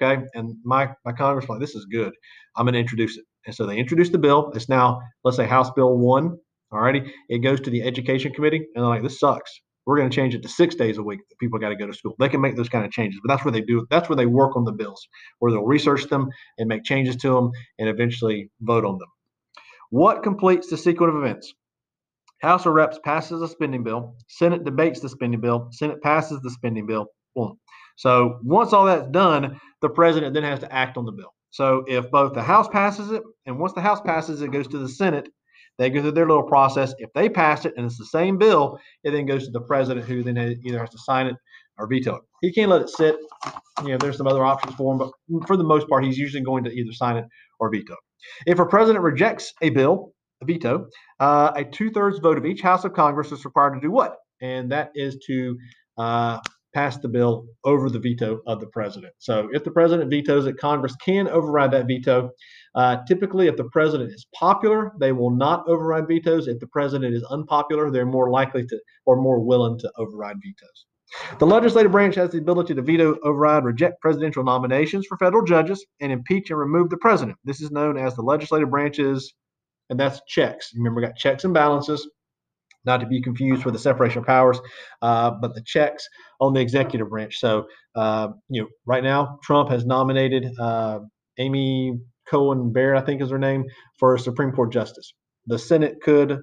Okay. 0.03 0.23
And 0.35 0.57
my, 0.65 0.91
my 1.05 1.13
Congress 1.13 1.49
like, 1.49 1.61
this 1.61 1.77
is 1.77 1.85
good. 1.85 2.13
I'm 2.57 2.65
going 2.65 2.75
to 2.75 2.81
introduce 2.81 3.17
it. 3.17 3.25
And 3.47 3.55
so 3.55 3.67
they 3.67 3.77
introduce 3.77 4.09
the 4.09 4.19
bill. 4.19 4.51
It's 4.55 4.69
now, 4.69 5.01
let's 5.23 5.37
say, 5.37 5.47
House 5.47 5.71
Bill 5.71 5.97
one. 5.97 6.37
Alrighty. 6.73 7.09
It 7.29 7.39
goes 7.39 7.61
to 7.61 7.71
the 7.71 7.83
Education 7.83 8.33
Committee, 8.33 8.67
and 8.75 8.83
they're 8.83 8.89
like, 8.89 9.03
this 9.03 9.21
sucks. 9.21 9.61
We're 9.87 9.97
going 9.99 10.09
to 10.09 10.15
change 10.15 10.35
it 10.35 10.43
to 10.43 10.49
six 10.49 10.75
days 10.75 10.99
a 10.99 11.03
week 11.03 11.21
that 11.29 11.39
people 11.39 11.59
got 11.59 11.69
to 11.69 11.77
go 11.77 11.87
to 11.87 11.93
school. 11.93 12.15
They 12.19 12.29
can 12.29 12.41
make 12.41 12.57
those 12.57 12.69
kind 12.69 12.85
of 12.85 12.91
changes, 12.91 13.21
but 13.23 13.33
that's 13.33 13.45
where 13.45 13.53
they 13.53 13.61
do. 13.61 13.87
That's 13.91 14.09
where 14.09 14.17
they 14.17 14.27
work 14.27 14.57
on 14.57 14.65
the 14.65 14.73
bills, 14.73 15.07
where 15.39 15.53
they'll 15.53 15.65
research 15.65 16.05
them 16.09 16.29
and 16.59 16.69
make 16.69 16.85
changes 16.85 17.17
to 17.17 17.29
them, 17.35 17.51
and 17.79 17.89
eventually 17.89 18.51
vote 18.61 18.85
on 18.85 18.99
them. 18.99 19.09
What 19.91 20.23
completes 20.23 20.69
the 20.71 20.77
sequence 20.77 21.11
of 21.15 21.23
events? 21.23 21.53
House 22.41 22.67
of 22.67 22.75
Reps 22.75 22.99
passes 23.05 23.41
a 23.43 23.49
spending 23.49 23.83
bill. 23.83 24.17
Senate 24.29 24.65
debates 24.65 25.01
the 25.01 25.09
spending 25.09 25.41
bill. 25.41 25.69
Senate 25.71 26.03
passes 26.03 26.41
the 26.41 26.51
spending 26.51 26.87
bill. 26.87 27.07
Boom. 27.35 27.59
So 27.97 28.39
once 28.43 28.73
all 28.73 28.87
that's 28.87 29.09
done, 29.11 29.61
the 29.81 29.89
president 29.89 30.35
then 30.35 30.43
has 30.43 30.61
to 30.61 30.73
act 30.73 30.97
on 30.97 31.05
the 31.05 31.13
bill. 31.13 31.33
So 31.51 31.85
if 31.87 32.11
both 32.11 32.35
the 32.35 32.43
House 32.43 32.69
passes 32.69 33.13
it, 33.13 33.23
and 33.47 33.59
once 33.59 33.73
the 33.75 33.81
House 33.81 34.01
passes 34.01 34.43
it, 34.43 34.51
goes 34.51 34.67
to 34.69 34.79
the 34.79 34.89
Senate, 34.89 35.29
they 35.79 35.91
go 35.91 36.01
through 36.01 36.13
their 36.13 36.27
little 36.27 36.45
process. 36.45 36.95
If 36.99 37.13
they 37.15 37.29
pass 37.29 37.65
it 37.65 37.75
and 37.77 37.87
it's 37.87 37.99
the 37.99 38.07
same 38.07 38.39
bill, 38.39 38.79
it 39.03 39.11
then 39.11 39.27
goes 39.27 39.45
to 39.47 39.51
the 39.51 39.61
president, 39.61 40.07
who 40.07 40.23
then 40.23 40.39
either 40.65 40.79
has 40.79 40.91
to 40.91 40.99
sign 40.99 41.27
it 41.27 41.37
or 41.79 41.89
veto 41.89 42.17
it. 42.17 42.23
He 42.41 42.53
can't 42.53 42.71
let 42.71 42.83
it 42.83 42.91
sit. 42.91 43.17
You 43.83 43.89
know, 43.89 43.99
there's 43.99 44.17
some 44.17 44.27
other 44.27 44.45
options 44.45 44.75
for 44.77 44.93
him, 44.93 44.99
but 44.99 45.47
for 45.47 45.57
the 45.57 45.65
most 45.65 45.89
part, 45.89 46.05
he's 46.05 46.19
usually 46.19 46.45
going 46.45 46.65
to 46.65 46.71
either 46.71 46.93
sign 46.93 47.17
it 47.17 47.25
or 47.59 47.71
veto. 47.71 47.97
If 48.47 48.59
a 48.59 48.67
president 48.67 49.03
rejects 49.05 49.53
a 49.63 49.71
bill, 49.71 50.13
a 50.43 50.47
veto, 50.47 50.87
uh, 51.21 51.53
a 51.57 51.65
two 51.65 51.91
thirds 51.91 52.19
vote 52.19 52.39
of 52.39 52.47
each 52.47 52.61
House 52.61 52.85
of 52.85 52.93
Congress 52.93 53.33
is 53.33 53.45
required 53.45 53.75
to 53.75 53.81
do 53.81 53.91
what? 53.91 54.17
And 54.41 54.71
that 54.73 54.91
is 54.95 55.19
to 55.27 55.57
uh, 55.99 56.39
pass 56.75 56.99
the 56.99 57.09
bill 57.09 57.47
over 57.65 57.89
the 57.89 57.99
veto 57.99 58.41
of 58.47 58.61
the 58.61 58.67
president. 58.67 59.15
So 59.19 59.49
if 59.53 59.65
the 59.65 59.71
president 59.71 60.11
vetoes 60.11 60.47
it, 60.47 60.59
Congress 60.59 60.97
can 60.97 61.29
override 61.29 61.71
that 61.71 61.87
veto. 61.87 62.31
Uh, 62.75 62.99
typically, 63.07 63.47
if 63.47 63.57
the 63.57 63.69
president 63.71 64.11
is 64.11 64.27
popular, 64.35 64.93
they 64.99 65.13
will 65.13 65.31
not 65.31 65.67
override 65.69 66.09
vetoes. 66.09 66.49
If 66.49 66.59
the 66.59 66.67
president 66.67 67.15
is 67.15 67.25
unpopular, 67.31 67.91
they're 67.91 68.05
more 68.05 68.31
likely 68.31 68.67
to 68.67 68.81
or 69.07 69.17
more 69.17 69.41
willing 69.41 69.79
to 69.79 69.93
override 69.97 70.37
vetoes. 70.37 70.87
The 71.39 71.47
legislative 71.47 71.93
branch 71.93 72.17
has 72.17 72.31
the 72.31 72.39
ability 72.39 72.75
to 72.75 72.83
veto, 72.83 73.17
override, 73.23 73.65
reject 73.65 74.01
presidential 74.01 74.43
nominations 74.43 75.07
for 75.07 75.17
federal 75.19 75.45
judges, 75.45 75.85
and 76.01 76.11
impeach 76.11 76.51
and 76.51 76.59
remove 76.59 76.91
the 76.91 76.97
president. 76.97 77.39
This 77.45 77.61
is 77.61 77.71
known 77.71 77.97
as 77.97 78.17
the 78.17 78.23
legislative 78.23 78.71
branch's 78.71 79.33
and 79.91 80.01
that's 80.01 80.21
checks. 80.27 80.73
Remember, 80.75 81.01
we 81.01 81.07
got 81.07 81.17
checks 81.17 81.45
and 81.45 81.53
balances, 81.53 82.09
not 82.85 82.99
to 83.01 83.07
be 83.07 83.21
confused 83.21 83.65
with 83.65 83.75
the 83.75 83.81
separation 83.81 84.19
of 84.19 84.27
powers, 84.27 84.61
uh, 85.03 85.31
but 85.41 85.55
the 85.55 85.63
checks 85.65 86.07
on 86.41 86.53
the 86.53 86.61
executive 86.61 87.09
branch. 87.09 87.39
So, 87.39 87.67
uh, 87.95 88.29
you 88.49 88.63
know, 88.63 88.69
right 88.87 89.03
now, 89.03 89.39
Trump 89.43 89.71
has 89.71 89.85
nominated 89.85 90.47
uh, 90.59 91.01
Amy 91.39 91.99
Coney 92.29 92.71
Barrett, 92.73 93.03
I 93.03 93.07
think 93.07 93.23
is 93.23 93.31
her 93.31 93.39
name, 93.39 93.65
for 93.99 94.17
Supreme 94.19 94.53
Court 94.53 94.73
justice. 94.73 95.13
The 95.47 95.59
Senate 95.59 95.97
could 96.03 96.39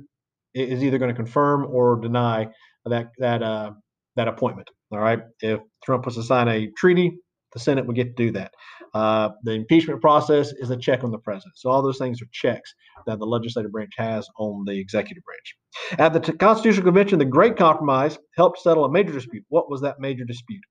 is 0.54 0.84
either 0.84 0.98
going 0.98 1.10
to 1.10 1.16
confirm 1.16 1.66
or 1.66 2.00
deny 2.02 2.48
that 2.86 3.08
that 3.20 3.42
uh, 3.42 3.72
that 4.16 4.28
appointment. 4.28 4.70
All 4.92 5.00
right, 5.00 5.20
if 5.40 5.60
Trump 5.84 6.06
was 6.06 6.16
to 6.16 6.24
sign 6.24 6.48
a 6.48 6.70
treaty, 6.78 7.18
the 7.54 7.60
Senate 7.60 7.86
would 7.88 7.96
get 7.96 8.16
to 8.16 8.24
do 8.26 8.32
that. 8.34 8.52
Uh, 8.94 9.30
the 9.44 9.52
impeachment 9.52 10.02
process 10.02 10.52
is 10.54 10.70
a 10.70 10.78
check 10.78 11.04
on 11.04 11.12
the 11.12 11.18
president. 11.18 11.58
So 11.58 11.70
all 11.70 11.82
those 11.82 11.98
things 11.98 12.22
are 12.22 12.28
checks 12.32 12.74
that 13.08 13.20
the 13.20 13.26
legislative 13.26 13.72
branch 13.72 13.94
has 13.98 14.28
on 14.38 14.66
the 14.66 14.78
executive 14.78 15.24
branch. 15.24 16.00
At 16.00 16.14
the 16.14 16.20
t- 16.20 16.38
Constitutional 16.38 16.86
Convention, 16.86 17.20
the 17.20 17.26
Great 17.26 17.56
Compromise 17.56 18.18
helped 18.36 18.60
settle 18.60 18.84
a 18.84 18.92
major 18.92 19.14
dispute. 19.14 19.46
What 19.50 19.70
was 19.70 19.82
that 19.82 20.00
major 20.00 20.26
dispute? 20.26 20.64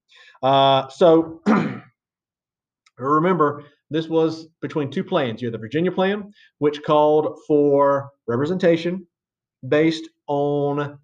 Uh, 0.43 0.89
so 0.89 1.41
remember, 2.99 3.65
this 3.91 4.09
was 4.09 4.49
between 4.61 4.91
two 4.91 5.03
plans. 5.03 5.41
You 5.41 5.49
had 5.49 5.55
the 5.55 5.59
Virginia 5.59 5.91
plan, 5.91 6.31
which 6.59 6.83
called 6.83 7.39
for 7.47 8.11
representation 8.27 9.07
based 9.67 10.09
on 10.27 10.99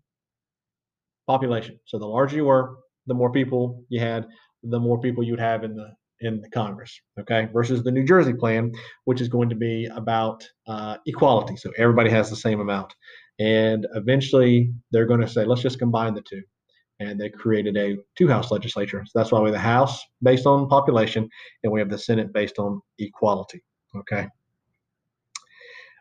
population. 1.27 1.81
So 1.87 1.99
the 1.99 2.07
larger 2.07 2.37
you 2.37 2.45
were, 2.45 2.77
the 3.07 3.15
more 3.15 3.33
people 3.33 3.85
you 3.89 4.01
had, 4.01 4.27
the 4.63 4.79
more 4.79 5.01
people 5.01 5.25
you 5.25 5.33
would 5.33 5.41
have 5.41 5.65
in 5.65 5.75
the 5.75 5.91
in 6.21 6.41
the 6.41 6.49
Congress, 6.51 6.99
okay, 7.21 7.49
versus 7.53 7.83
the 7.83 7.91
New 7.91 8.05
Jersey 8.05 8.33
plan, 8.33 8.73
which 9.05 9.21
is 9.21 9.29
going 9.29 9.49
to 9.49 9.55
be 9.55 9.87
about 9.95 10.47
uh, 10.67 10.97
equality. 11.07 11.57
So 11.57 11.73
everybody 11.77 12.11
has 12.11 12.31
the 12.31 12.37
same 12.37 12.61
amount. 12.61 12.95
And 13.39 13.87
eventually 13.95 14.73
they're 14.91 15.07
going 15.07 15.21
to 15.21 15.29
say, 15.29 15.45
let's 15.45 15.63
just 15.63 15.79
combine 15.79 16.15
the 16.15 16.23
two. 16.23 16.43
And 17.01 17.21
they 17.21 17.29
created 17.29 17.77
a 17.77 17.97
two 18.17 18.29
house 18.29 18.51
legislature. 18.51 19.05
So 19.05 19.19
that's 19.19 19.31
why 19.31 19.41
we 19.41 19.49
have 19.49 19.55
the 19.55 19.59
House 19.59 20.03
based 20.23 20.47
on 20.47 20.69
population 20.69 21.29
and 21.63 21.73
we 21.73 21.81
have 21.81 21.91
the 21.91 21.99
Senate 21.99 22.33
based 22.33 22.59
on 22.59 22.81
equality, 22.99 23.63
okay. 23.97 24.29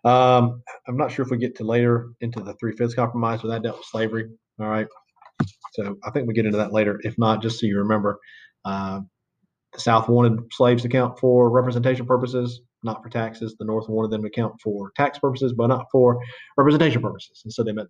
Um, 0.06 0.62
I'm 0.88 0.98
not 0.98 1.12
sure 1.12 1.26
if 1.26 1.32
we 1.32 1.38
get 1.38 1.56
to 1.58 1.64
later 1.64 2.12
into 2.22 2.40
the 2.40 2.54
three 2.54 2.74
fifths 2.74 2.94
compromise, 2.94 3.42
but 3.42 3.50
that 3.50 3.64
dealt 3.64 3.78
with 3.78 3.88
slavery. 3.88 4.30
All 4.60 4.68
right. 4.70 4.88
So 5.74 5.98
I 6.06 6.12
think 6.12 6.28
we 6.28 6.34
get 6.34 6.46
into 6.46 6.60
that 6.60 6.72
later. 6.72 7.02
If 7.04 7.18
not, 7.18 7.42
just 7.42 7.60
so 7.60 7.66
you 7.66 7.80
remember, 7.80 8.20
uh, 8.64 9.02
the 9.76 9.82
South 9.82 10.10
wanted 10.10 10.40
slaves 10.52 10.82
to 10.84 10.90
count 10.90 11.20
for 11.20 11.50
representation 11.52 12.06
purposes, 12.06 12.62
not 12.84 13.04
for 13.04 13.10
taxes. 13.10 13.56
The 13.60 13.66
North 13.66 13.88
wanted 13.90 14.12
them 14.12 14.24
to 14.24 14.30
count 14.30 14.56
for 14.64 14.92
tax 14.96 15.20
purposes, 15.20 15.54
but 15.54 15.68
not 15.68 15.86
for 15.92 16.20
representation 16.58 17.02
purposes. 17.02 17.42
And 17.44 17.54
so 17.54 17.64
they 17.64 17.72
met 17.72 17.88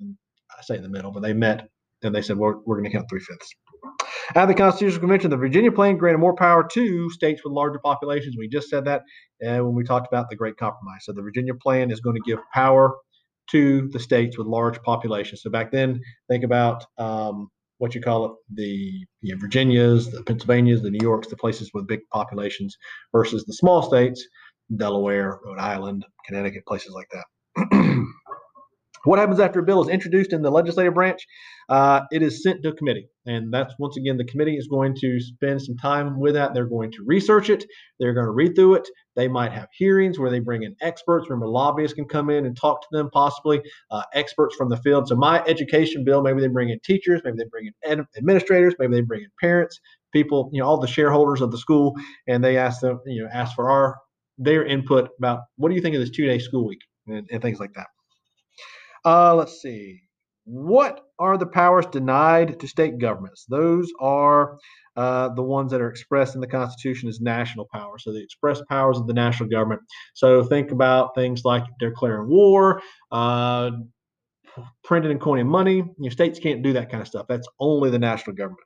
I 0.58 0.62
say 0.62 0.75
in 0.75 0.84
the 0.84 0.89
middle, 0.89 1.12
but 1.12 1.22
they 1.22 1.34
met 1.34 1.68
and 2.04 2.13
they 2.13 2.22
said, 2.22 2.38
we're, 2.38 2.58
we're 2.65 2.77
going 2.77 2.89
to 2.89 2.96
count 2.96 3.10
three 3.10 3.20
fifths. 3.20 3.54
At 4.36 4.48
the 4.48 4.54
Constitutional 4.54 5.00
Convention, 5.00 5.30
the 5.30 5.38
Virginia 5.38 5.72
Plan 5.72 5.98
granted 5.98 6.20
more 6.20 6.36
power 6.36 6.68
to 6.74 7.10
states 7.10 7.42
with 7.44 7.54
larger 7.54 7.80
populations. 7.80 8.36
We 8.38 8.48
just 8.48 8.70
said 8.70 8.86
that 8.86 9.01
uh, 9.46 9.63
when 9.63 9.75
we 9.75 9.84
talked 9.84 10.08
about 10.08 10.30
the 10.30 10.36
Great 10.36 10.58
Compromise. 10.58 11.01
So 11.04 11.13
the 11.13 11.22
Virginia 11.22 11.54
Plan 11.54 11.92
is 11.92 12.00
going 12.00 12.15
to 12.15 12.22
give 12.25 12.39
power 12.54 12.96
to 13.51 13.88
the 13.89 14.00
states 14.00 14.38
with 14.38 14.48
large 14.48 14.82
populations. 14.82 15.42
So 15.44 15.50
back 15.50 15.72
then, 15.72 16.01
think 16.30 16.44
about 16.44 16.86
um, 16.98 17.50
what 17.77 17.94
you 17.94 18.01
call 18.01 18.25
it 18.25 18.32
the 18.53 19.05
you 19.22 19.34
know, 19.34 19.39
Virginias, 19.39 20.12
the 20.12 20.24
Pennsylvanias, 20.24 20.82
the 20.82 20.89
New 20.89 21.00
Yorks, 21.01 21.27
the 21.27 21.36
places 21.36 21.72
with 21.74 21.88
big 21.88 22.00
populations 22.12 22.77
versus 23.12 23.44
the 23.46 23.53
small 23.53 23.82
states, 23.82 24.25
Delaware, 24.75 25.39
Rhode 25.46 25.60
Island, 25.60 26.05
Connecticut, 26.25 26.65
places 26.65 26.91
like 26.91 27.10
that. 27.12 28.05
what 29.03 29.20
happens 29.20 29.39
after 29.39 29.60
a 29.60 29.63
bill 29.63 29.84
is 29.84 29.89
introduced 29.89 30.34
in 30.34 30.41
the 30.41 30.51
legislative 30.51 30.94
branch? 30.94 31.25
Uh, 31.70 32.01
it 32.12 32.22
is 32.22 32.41
sent 32.44 32.63
to 32.63 32.74
committee. 32.74 33.08
And 33.27 33.51
that's 33.51 33.74
once 33.79 33.98
again, 33.98 34.17
the 34.17 34.25
committee 34.25 34.58
is 34.58 34.67
going 34.67 34.96
to 35.01 35.20
spend 35.20 35.62
some 35.62 35.77
time 35.77 36.20
with 36.20 36.36
that. 36.36 36.53
They're 36.53 36.67
going 36.67 36.91
to 36.91 37.03
research 37.05 37.50
it, 37.50 37.65
they're 38.00 38.13
going 38.13 38.25
to 38.25 38.32
read 38.32 38.55
through 38.55 38.75
it. 38.75 38.88
They 39.15 39.27
might 39.27 39.51
have 39.51 39.67
hearings 39.72 40.20
where 40.20 40.29
they 40.29 40.39
bring 40.39 40.63
in 40.63 40.75
experts. 40.82 41.29
Remember, 41.29 41.48
lobbyists 41.48 41.96
can 41.96 42.05
come 42.05 42.29
in 42.29 42.46
and 42.46 42.55
talk 42.55 42.82
to 42.82 42.88
them, 42.91 43.10
possibly 43.12 43.62
uh, 43.89 44.03
experts 44.13 44.55
from 44.55 44.70
the 44.70 44.77
field. 44.77 45.08
So, 45.08 45.15
my 45.15 45.44
education 45.46 46.03
bill, 46.03 46.22
maybe 46.22 46.41
they 46.41 46.48
bring 46.48 46.70
in 46.70 46.79
teachers, 46.84 47.22
maybe 47.24 47.38
they 47.38 47.50
bring 47.50 47.67
in 47.67 47.74
ed- 47.84 48.05
administrators, 48.17 48.75
maybe 48.77 48.96
they 48.96 49.01
bring 49.01 49.22
in 49.22 49.29
parents, 49.39 49.79
people, 50.12 50.50
you 50.53 50.62
know, 50.62 50.67
all 50.67 50.79
the 50.79 50.88
shareholders 50.88 51.41
of 51.41 51.51
the 51.51 51.58
school, 51.58 51.96
and 52.27 52.44
they 52.44 52.58
ask 52.58 52.82
them, 52.82 53.00
you 53.05 53.24
know, 53.24 53.29
ask 53.34 53.55
for 53.55 53.70
our 53.72 53.98
their 54.38 54.65
input 54.65 55.10
about 55.17 55.41
what 55.55 55.70
do 55.70 55.75
you 55.75 55.82
think 55.82 55.96
of 55.96 56.01
this 56.01 56.10
two 56.10 56.25
day 56.25 56.39
school 56.39 56.67
week 56.67 56.82
and, 57.08 57.27
and 57.32 57.41
things 57.41 57.60
like 57.60 57.74
that. 57.74 57.88
Uh, 59.05 59.36
let's 59.36 59.62
see. 59.62 60.01
What 60.46 61.02
are 61.18 61.38
the 61.38 61.48
powers 61.48 61.86
denied 61.88 62.60
to 62.60 62.68
state 62.68 63.00
governments? 63.00 63.46
Those 63.50 63.92
are 64.00 64.58
uh, 64.96 65.30
the 65.30 65.42
ones 65.42 65.72
that 65.72 65.82
are 65.82 65.90
expressed 65.90 66.36
in 66.36 66.42
the 66.42 66.48
Constitution 66.48 67.10
as 67.10 67.20
national 67.20 67.68
power. 67.74 67.98
So 67.98 68.14
the 68.14 68.24
express 68.24 68.62
powers 68.70 68.98
of 68.98 69.08
the 69.08 69.14
national 69.14 69.50
government. 69.50 69.82
So 70.14 70.44
think 70.44 70.72
about 70.72 71.16
things 71.16 71.44
like 71.44 71.64
declaring 71.80 72.30
war, 72.30 72.82
uh, 73.12 73.72
printing 74.84 75.12
and 75.12 75.20
coining 75.20 75.48
money. 75.48 75.84
Your 76.00 76.12
states 76.12 76.40
can't 76.40 76.62
do 76.62 76.74
that 76.74 76.90
kind 76.90 77.02
of 77.02 77.08
stuff. 77.08 77.25
That's 77.28 77.48
only 77.60 77.90
the 77.90 78.00
national 78.00 78.36
government. 78.36 78.62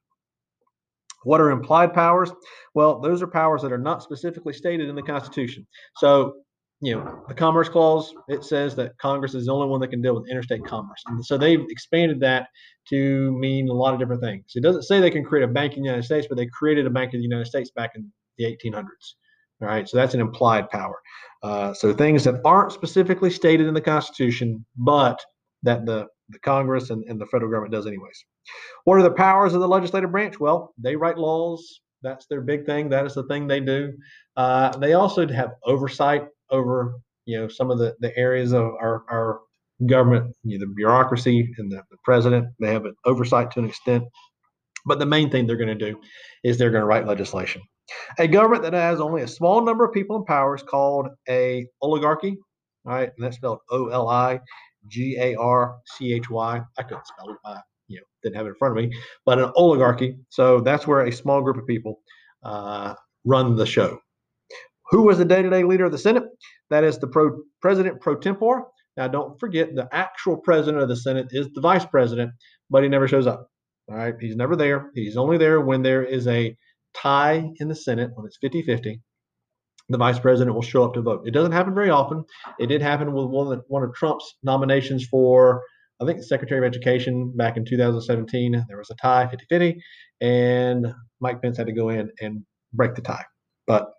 What 1.23 1.41
are 1.41 1.51
implied 1.51 1.93
powers? 1.93 2.31
Well, 2.73 2.99
those 2.99 3.21
are 3.21 3.27
powers 3.27 3.61
that 3.61 3.71
are 3.71 3.77
not 3.77 4.03
specifically 4.03 4.53
stated 4.53 4.89
in 4.89 4.95
the 4.95 5.01
Constitution. 5.01 5.65
So 5.97 6.35
you 6.81 6.95
know, 6.95 7.23
the 7.27 7.33
Commerce 7.33 7.67
Clause, 7.67 8.13
it 8.29 8.43
says 8.43 8.73
that 8.75 8.97
Congress 8.99 9.35
is 9.35 9.45
the 9.45 9.51
only 9.51 9.67
one 9.67 9.81
that 9.81 9.89
can 9.89 10.01
deal 10.01 10.15
with 10.15 10.29
interstate 10.29 10.65
commerce. 10.65 11.03
And 11.07 11.23
so 11.25 11.37
they've 11.37 11.65
expanded 11.69 12.21
that 12.21 12.47
to 12.89 13.37
mean 13.37 13.67
a 13.67 13.73
lot 13.73 13.93
of 13.93 13.99
different 13.99 14.21
things. 14.21 14.45
It 14.55 14.63
doesn't 14.63 14.83
say 14.83 14.99
they 14.99 15.11
can 15.11 15.25
create 15.25 15.43
a 15.43 15.47
bank 15.47 15.73
in 15.73 15.83
the 15.83 15.87
United 15.87 16.05
States, 16.05 16.27
but 16.29 16.37
they 16.37 16.47
created 16.47 16.85
a 16.85 16.89
bank 16.89 17.13
in 17.13 17.19
the 17.19 17.25
United 17.25 17.47
States 17.47 17.69
back 17.75 17.91
in 17.95 18.09
the 18.37 18.45
1800s. 18.45 18.83
All 19.61 19.67
right, 19.67 19.89
so 19.89 19.97
that's 19.97 20.13
an 20.13 20.21
implied 20.21 20.69
power. 20.69 20.95
Uh, 21.43 21.73
so 21.73 21.93
things 21.93 22.23
that 22.23 22.39
aren't 22.45 22.71
specifically 22.71 23.29
stated 23.29 23.67
in 23.67 23.73
the 23.73 23.81
Constitution, 23.81 24.65
but 24.77 25.19
that 25.63 25.85
the, 25.85 26.07
the 26.29 26.39
Congress 26.39 26.91
and, 26.91 27.03
and 27.09 27.19
the 27.19 27.25
federal 27.25 27.51
government 27.51 27.73
does 27.73 27.87
anyways. 27.87 28.23
What 28.85 28.97
are 28.97 29.03
the 29.03 29.11
powers 29.11 29.53
of 29.53 29.59
the 29.59 29.67
legislative 29.67 30.11
branch? 30.11 30.39
Well, 30.39 30.73
they 30.77 30.95
write 30.95 31.17
laws. 31.17 31.81
That's 32.01 32.25
their 32.27 32.39
big 32.39 32.65
thing. 32.65 32.87
That 32.87 33.05
is 33.05 33.15
the 33.15 33.23
thing 33.23 33.47
they 33.47 33.59
do. 33.59 33.91
Uh, 34.37 34.77
they 34.77 34.93
also 34.93 35.27
have 35.27 35.51
oversight 35.65 36.23
over 36.51 36.95
you 37.25 37.39
know 37.39 37.47
some 37.47 37.71
of 37.71 37.77
the, 37.77 37.95
the 37.99 38.15
areas 38.17 38.53
of 38.53 38.63
our, 38.81 39.03
our 39.09 39.41
government, 39.85 40.35
you 40.43 40.57
know, 40.57 40.65
the 40.65 40.73
bureaucracy 40.73 41.53
and 41.57 41.71
the, 41.71 41.81
the 41.89 41.97
president. 42.03 42.47
They 42.59 42.71
have 42.71 42.85
an 42.85 42.95
oversight 43.05 43.51
to 43.51 43.59
an 43.59 43.65
extent. 43.65 44.03
But 44.85 44.99
the 44.99 45.05
main 45.05 45.29
thing 45.29 45.45
they're 45.45 45.57
going 45.57 45.77
to 45.77 45.91
do 45.91 45.99
is 46.43 46.57
they're 46.57 46.71
going 46.71 46.81
to 46.81 46.87
write 46.87 47.05
legislation. 47.05 47.61
A 48.17 48.27
government 48.27 48.63
that 48.63 48.73
has 48.73 49.01
only 49.01 49.23
a 49.23 49.27
small 49.27 49.63
number 49.63 49.83
of 49.83 49.93
people 49.93 50.15
in 50.17 50.25
power 50.25 50.55
is 50.55 50.63
called 50.63 51.07
a 51.27 51.65
oligarchy. 51.81 52.37
All 52.85 52.93
right, 52.93 53.11
and 53.15 53.25
that's 53.25 53.35
spelled 53.35 53.59
O 53.71 53.87
L 53.87 54.07
I 54.07 54.39
G 54.87 55.17
A 55.19 55.35
R 55.35 55.77
C 55.97 56.13
H 56.13 56.29
Y. 56.29 56.61
I 56.77 56.83
couldn't 56.83 57.07
spell 57.07 57.31
it. 57.31 57.37
I, 57.45 57.59
you 57.87 57.97
know, 57.97 58.03
didn't 58.23 58.35
have 58.37 58.45
it 58.45 58.49
in 58.49 58.55
front 58.55 58.77
of 58.77 58.83
me. 58.83 58.95
But 59.25 59.39
an 59.39 59.51
oligarchy. 59.55 60.17
So 60.29 60.61
that's 60.61 60.87
where 60.87 61.01
a 61.01 61.11
small 61.11 61.41
group 61.41 61.57
of 61.57 61.67
people 61.67 61.99
uh, 62.43 62.93
run 63.25 63.55
the 63.55 63.65
show. 63.65 63.99
Who 64.89 65.03
was 65.03 65.17
the 65.17 65.25
day-to-day 65.25 65.63
leader 65.63 65.85
of 65.85 65.91
the 65.91 65.97
Senate? 65.97 66.23
That 66.69 66.83
is 66.83 66.97
the 66.97 67.07
pro- 67.07 67.41
president 67.61 68.01
pro 68.01 68.15
tempore. 68.15 68.67
Now, 68.97 69.07
don't 69.07 69.39
forget 69.39 69.75
the 69.75 69.87
actual 69.91 70.37
president 70.37 70.81
of 70.81 70.89
the 70.89 70.95
Senate 70.95 71.27
is 71.31 71.47
the 71.53 71.61
vice 71.61 71.85
president, 71.85 72.31
but 72.69 72.83
he 72.83 72.89
never 72.89 73.07
shows 73.07 73.27
up. 73.27 73.49
All 73.89 73.95
right, 73.95 74.15
he's 74.19 74.35
never 74.35 74.55
there. 74.55 74.91
He's 74.93 75.17
only 75.17 75.37
there 75.37 75.61
when 75.61 75.83
there 75.83 76.03
is 76.03 76.27
a 76.27 76.55
tie 76.93 77.49
in 77.59 77.67
the 77.67 77.75
Senate 77.75 78.11
when 78.13 78.25
it's 78.25 78.37
50-50. 78.43 78.99
The 79.89 79.97
vice 79.97 80.19
president 80.19 80.53
will 80.53 80.61
show 80.61 80.83
up 80.83 80.93
to 80.93 81.01
vote. 81.01 81.23
It 81.25 81.31
doesn't 81.31 81.51
happen 81.51 81.73
very 81.73 81.89
often. 81.89 82.23
It 82.59 82.67
did 82.67 82.81
happen 82.81 83.11
with 83.13 83.25
one 83.25 83.51
of, 83.51 83.63
one 83.67 83.83
of 83.83 83.93
Trump's 83.95 84.35
nominations 84.43 85.07
for, 85.07 85.63
I 85.99 86.05
think, 86.05 86.17
the 86.17 86.23
Secretary 86.23 86.59
of 86.59 86.71
Education 86.71 87.33
back 87.35 87.57
in 87.57 87.65
2017. 87.65 88.65
There 88.67 88.77
was 88.77 88.91
a 88.91 88.95
tie, 88.95 89.27
50 89.27 89.45
50, 89.49 89.81
and 90.21 90.93
Mike 91.19 91.41
Pence 91.41 91.57
had 91.57 91.67
to 91.67 91.73
go 91.73 91.89
in 91.89 92.11
and 92.21 92.43
break 92.73 92.93
the 92.93 93.01
tie. 93.01 93.25
But 93.65 93.89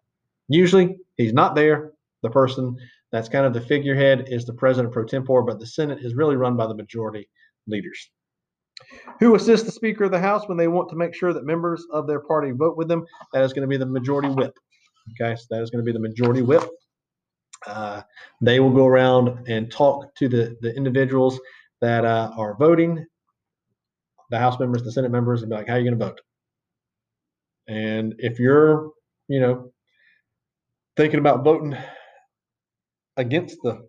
Usually 0.51 0.97
he's 1.17 1.33
not 1.33 1.55
there. 1.55 1.93
The 2.23 2.31
person 2.31 2.77
that's 3.13 3.29
kind 3.29 3.47
of 3.47 3.55
the 3.55 3.61
figurehead 3.61 4.29
is 4.29 4.45
the 4.45 4.53
president 4.53 4.93
pro 4.93 5.05
tempore, 5.05 5.43
but 5.43 5.59
the 5.59 5.67
Senate 5.67 6.01
is 6.03 6.15
really 6.15 6.37
run 6.37 6.57
by 6.57 6.67
the 6.67 6.75
majority 6.75 7.29
leaders. 7.67 8.11
Who 9.21 9.35
assists 9.37 9.65
the 9.65 9.73
Speaker 9.73 10.05
of 10.05 10.11
the 10.11 10.19
House 10.19 10.49
when 10.49 10.59
they 10.59 10.69
want 10.69 10.89
to 10.91 10.97
make 10.97 11.15
sure 11.15 11.33
that 11.33 11.45
members 11.45 11.87
of 11.93 12.07
their 12.07 12.21
party 12.21 12.51
vote 12.51 12.77
with 12.77 12.89
them? 12.89 13.07
That 13.33 13.45
is 13.45 13.53
going 13.53 13.63
to 13.63 13.69
be 13.69 13.77
the 13.77 13.87
majority 13.87 14.29
whip. 14.29 14.53
Okay, 15.13 15.37
so 15.37 15.45
that 15.51 15.63
is 15.63 15.71
going 15.71 15.85
to 15.85 15.87
be 15.87 15.93
the 15.93 16.01
majority 16.01 16.43
whip. 16.43 16.65
Uh, 17.67 18.03
they 18.41 18.59
will 18.59 18.71
go 18.71 18.87
around 18.87 19.49
and 19.49 19.71
talk 19.71 20.15
to 20.17 20.29
the, 20.29 20.57
the 20.63 20.75
individuals 20.75 21.39
that 21.81 22.05
uh, 22.05 22.33
are 22.37 22.57
voting, 22.59 23.05
the 24.31 24.39
House 24.39 24.59
members, 24.59 24.83
the 24.83 24.93
Senate 24.93 25.11
members, 25.11 25.43
and 25.43 25.51
be 25.51 25.57
like, 25.57 25.69
how 25.69 25.75
are 25.75 25.79
you 25.79 25.89
going 25.89 25.99
to 25.99 26.07
vote? 26.07 26.21
And 27.69 28.15
if 28.19 28.39
you're, 28.39 28.91
you 29.29 29.41
know, 29.41 29.73
thinking 30.97 31.21
about 31.21 31.45
voting 31.45 31.77
against 33.17 33.57
the 33.63 33.87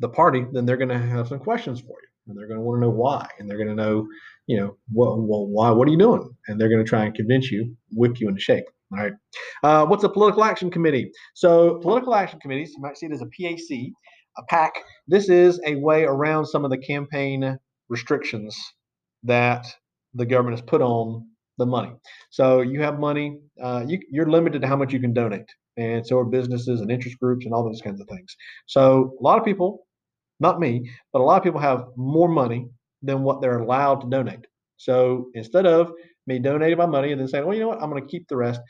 the 0.00 0.08
party, 0.08 0.44
then 0.52 0.66
they're 0.66 0.76
going 0.76 0.88
to 0.88 0.98
have 0.98 1.28
some 1.28 1.38
questions 1.38 1.80
for 1.80 1.86
you, 1.86 2.08
and 2.26 2.36
they're 2.36 2.48
going 2.48 2.58
to 2.58 2.64
want 2.64 2.78
to 2.78 2.86
know 2.86 2.90
why, 2.90 3.26
and 3.38 3.48
they're 3.48 3.56
going 3.56 3.68
to 3.68 3.74
know, 3.74 4.06
you 4.46 4.58
know, 4.58 4.76
what, 4.90 5.18
well, 5.18 5.46
why, 5.46 5.70
what 5.70 5.86
are 5.88 5.90
you 5.92 5.98
doing? 5.98 6.28
And 6.48 6.60
they're 6.60 6.68
going 6.68 6.84
to 6.84 6.88
try 6.88 7.04
and 7.04 7.14
convince 7.14 7.50
you, 7.50 7.76
whip 7.92 8.18
you 8.20 8.28
into 8.28 8.40
shape. 8.40 8.64
All 8.92 8.98
right. 8.98 9.12
Uh, 9.62 9.86
what's 9.86 10.04
a 10.04 10.08
political 10.08 10.44
action 10.44 10.70
committee? 10.70 11.10
So, 11.34 11.78
political 11.78 12.14
action 12.14 12.38
committees, 12.40 12.72
you 12.76 12.82
might 12.82 12.96
see 12.96 13.06
it 13.06 13.12
as 13.12 13.22
a 13.22 13.26
PAC, 13.26 13.58
a 14.36 14.42
PAC. 14.48 14.72
This 15.06 15.28
is 15.28 15.60
a 15.66 15.76
way 15.76 16.04
around 16.04 16.46
some 16.46 16.64
of 16.64 16.70
the 16.70 16.78
campaign 16.78 17.58
restrictions 17.88 18.56
that 19.22 19.66
the 20.12 20.26
government 20.26 20.58
has 20.58 20.66
put 20.66 20.82
on 20.82 21.26
the 21.58 21.66
money. 21.66 21.92
So, 22.30 22.60
you 22.60 22.82
have 22.82 22.98
money, 22.98 23.38
uh, 23.62 23.84
you, 23.86 24.00
you're 24.10 24.30
limited 24.30 24.62
to 24.62 24.68
how 24.68 24.76
much 24.76 24.92
you 24.92 25.00
can 25.00 25.12
donate 25.12 25.46
and 25.76 26.06
so 26.06 26.18
are 26.18 26.24
businesses 26.24 26.80
and 26.80 26.90
interest 26.90 27.18
groups 27.18 27.44
and 27.44 27.54
all 27.54 27.64
those 27.64 27.80
kinds 27.80 28.00
of 28.00 28.08
things. 28.08 28.36
So 28.66 29.16
a 29.18 29.22
lot 29.22 29.38
of 29.38 29.44
people, 29.44 29.86
not 30.40 30.60
me, 30.60 30.90
but 31.12 31.20
a 31.20 31.24
lot 31.24 31.36
of 31.36 31.44
people 31.44 31.60
have 31.60 31.86
more 31.96 32.28
money 32.28 32.68
than 33.02 33.22
what 33.22 33.40
they're 33.40 33.58
allowed 33.58 34.00
to 34.00 34.08
donate. 34.08 34.46
So 34.76 35.28
instead 35.34 35.66
of 35.66 35.92
me 36.26 36.38
donating 36.38 36.78
my 36.78 36.86
money 36.86 37.12
and 37.12 37.20
then 37.20 37.28
saying, 37.28 37.44
well, 37.44 37.54
you 37.54 37.60
know 37.60 37.68
what, 37.68 37.82
I'm 37.82 37.90
going 37.90 38.02
to 38.02 38.08
keep 38.08 38.28
the 38.28 38.36
rest. 38.36 38.60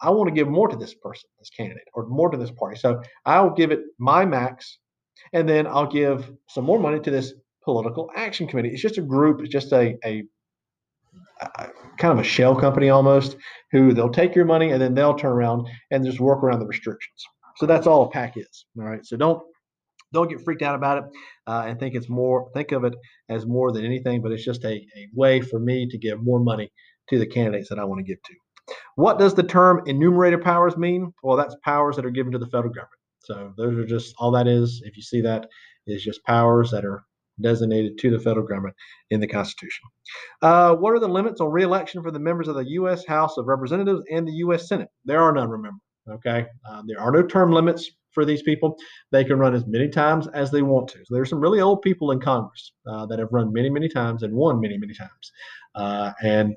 I 0.00 0.10
want 0.10 0.28
to 0.28 0.34
give 0.34 0.48
more 0.48 0.68
to 0.68 0.76
this 0.76 0.94
person, 0.94 1.28
this 1.38 1.50
candidate, 1.50 1.84
or 1.94 2.06
more 2.06 2.28
to 2.30 2.36
this 2.36 2.50
party. 2.50 2.76
So 2.76 3.00
I'll 3.24 3.54
give 3.54 3.70
it 3.70 3.80
my 3.98 4.24
max, 4.24 4.78
and 5.32 5.48
then 5.48 5.66
I'll 5.66 5.86
give 5.86 6.32
some 6.48 6.64
more 6.64 6.80
money 6.80 6.98
to 7.00 7.10
this 7.10 7.34
political 7.62 8.10
action 8.16 8.48
committee. 8.48 8.70
It's 8.70 8.82
just 8.82 8.98
a 8.98 9.02
group. 9.02 9.40
It's 9.40 9.52
just 9.52 9.72
a, 9.72 9.96
a 10.04 10.24
kind 11.98 12.12
of 12.12 12.18
a 12.18 12.24
shell 12.24 12.54
company 12.54 12.90
almost, 12.90 13.36
who 13.70 13.92
they'll 13.92 14.10
take 14.10 14.34
your 14.34 14.44
money 14.44 14.70
and 14.70 14.80
then 14.80 14.94
they'll 14.94 15.14
turn 15.14 15.32
around 15.32 15.68
and 15.90 16.04
just 16.04 16.20
work 16.20 16.42
around 16.42 16.60
the 16.60 16.66
restrictions. 16.66 17.24
So 17.56 17.66
that's 17.66 17.86
all 17.86 18.04
a 18.04 18.10
PAC 18.10 18.36
is. 18.36 18.66
All 18.78 18.84
right. 18.84 19.04
So 19.04 19.16
don't 19.16 19.42
don't 20.12 20.28
get 20.28 20.42
freaked 20.42 20.62
out 20.62 20.74
about 20.74 20.98
it 20.98 21.04
uh, 21.46 21.64
and 21.66 21.78
think 21.78 21.94
it's 21.94 22.08
more 22.08 22.50
think 22.54 22.72
of 22.72 22.84
it 22.84 22.94
as 23.28 23.46
more 23.46 23.72
than 23.72 23.84
anything, 23.84 24.22
but 24.22 24.32
it's 24.32 24.44
just 24.44 24.64
a, 24.64 24.74
a 24.74 25.08
way 25.14 25.40
for 25.40 25.58
me 25.58 25.88
to 25.88 25.98
give 25.98 26.22
more 26.22 26.40
money 26.40 26.70
to 27.08 27.18
the 27.18 27.26
candidates 27.26 27.68
that 27.68 27.78
I 27.78 27.84
want 27.84 27.98
to 27.98 28.04
give 28.04 28.22
to. 28.22 28.34
What 28.94 29.18
does 29.18 29.34
the 29.34 29.42
term 29.42 29.82
enumerated 29.86 30.42
powers 30.42 30.76
mean? 30.76 31.12
Well, 31.22 31.36
that's 31.36 31.56
powers 31.64 31.96
that 31.96 32.06
are 32.06 32.10
given 32.10 32.32
to 32.32 32.38
the 32.38 32.46
federal 32.46 32.72
government. 32.72 32.90
So 33.20 33.52
those 33.56 33.76
are 33.76 33.86
just 33.86 34.14
all 34.18 34.30
that 34.32 34.46
is. 34.46 34.82
If 34.84 34.96
you 34.96 35.02
see 35.02 35.20
that, 35.22 35.46
is 35.86 36.02
just 36.02 36.24
powers 36.24 36.70
that 36.70 36.84
are 36.84 37.04
designated 37.40 37.98
to 37.98 38.10
the 38.10 38.18
federal 38.18 38.46
government 38.46 38.76
in 39.10 39.20
the 39.20 39.26
Constitution. 39.26 39.84
Uh, 40.42 40.74
what 40.74 40.92
are 40.92 41.00
the 41.00 41.08
limits 41.08 41.40
on 41.40 41.50
reelection 41.50 42.02
for 42.02 42.10
the 42.10 42.18
members 42.18 42.48
of 42.48 42.54
the 42.54 42.68
U.S. 42.70 43.04
House 43.06 43.36
of 43.38 43.46
Representatives 43.46 44.02
and 44.10 44.26
the 44.26 44.32
U.S. 44.32 44.68
Senate? 44.68 44.88
There 45.04 45.20
are 45.20 45.32
none, 45.32 45.48
remember. 45.48 45.78
Okay. 46.10 46.46
Uh, 46.68 46.82
there 46.86 47.00
are 47.00 47.12
no 47.12 47.22
term 47.22 47.52
limits 47.52 47.90
for 48.12 48.24
these 48.24 48.42
people. 48.42 48.76
They 49.10 49.24
can 49.24 49.38
run 49.38 49.54
as 49.54 49.66
many 49.66 49.88
times 49.88 50.28
as 50.34 50.50
they 50.50 50.62
want 50.62 50.88
to. 50.88 50.98
So 50.98 51.14
there's 51.14 51.30
some 51.30 51.40
really 51.40 51.60
old 51.60 51.82
people 51.82 52.10
in 52.10 52.20
Congress 52.20 52.72
uh, 52.86 53.06
that 53.06 53.18
have 53.18 53.28
run 53.32 53.52
many, 53.52 53.70
many 53.70 53.88
times 53.88 54.22
and 54.22 54.34
won 54.34 54.60
many, 54.60 54.76
many 54.78 54.94
times. 54.94 55.32
Uh, 55.74 56.12
and 56.22 56.54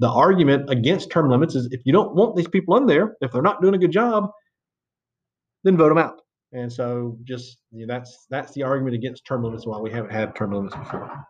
the 0.00 0.10
argument 0.10 0.68
against 0.70 1.10
term 1.10 1.30
limits 1.30 1.54
is 1.54 1.68
if 1.70 1.80
you 1.84 1.92
don't 1.92 2.14
want 2.14 2.36
these 2.36 2.48
people 2.48 2.76
in 2.76 2.86
there, 2.86 3.16
if 3.20 3.32
they're 3.32 3.42
not 3.42 3.62
doing 3.62 3.74
a 3.74 3.78
good 3.78 3.92
job, 3.92 4.28
then 5.62 5.76
vote 5.76 5.88
them 5.88 5.98
out. 5.98 6.20
And 6.54 6.72
so 6.72 7.18
just 7.24 7.58
you 7.72 7.84
know, 7.84 7.92
that's 7.92 8.26
that's 8.30 8.52
the 8.52 8.62
argument 8.62 8.94
against 8.94 9.26
term 9.26 9.42
limits 9.42 9.66
why 9.66 9.78
we 9.78 9.90
haven't 9.90 10.12
had 10.12 10.34
term 10.36 10.52
limits 10.52 10.76
before. 10.76 11.26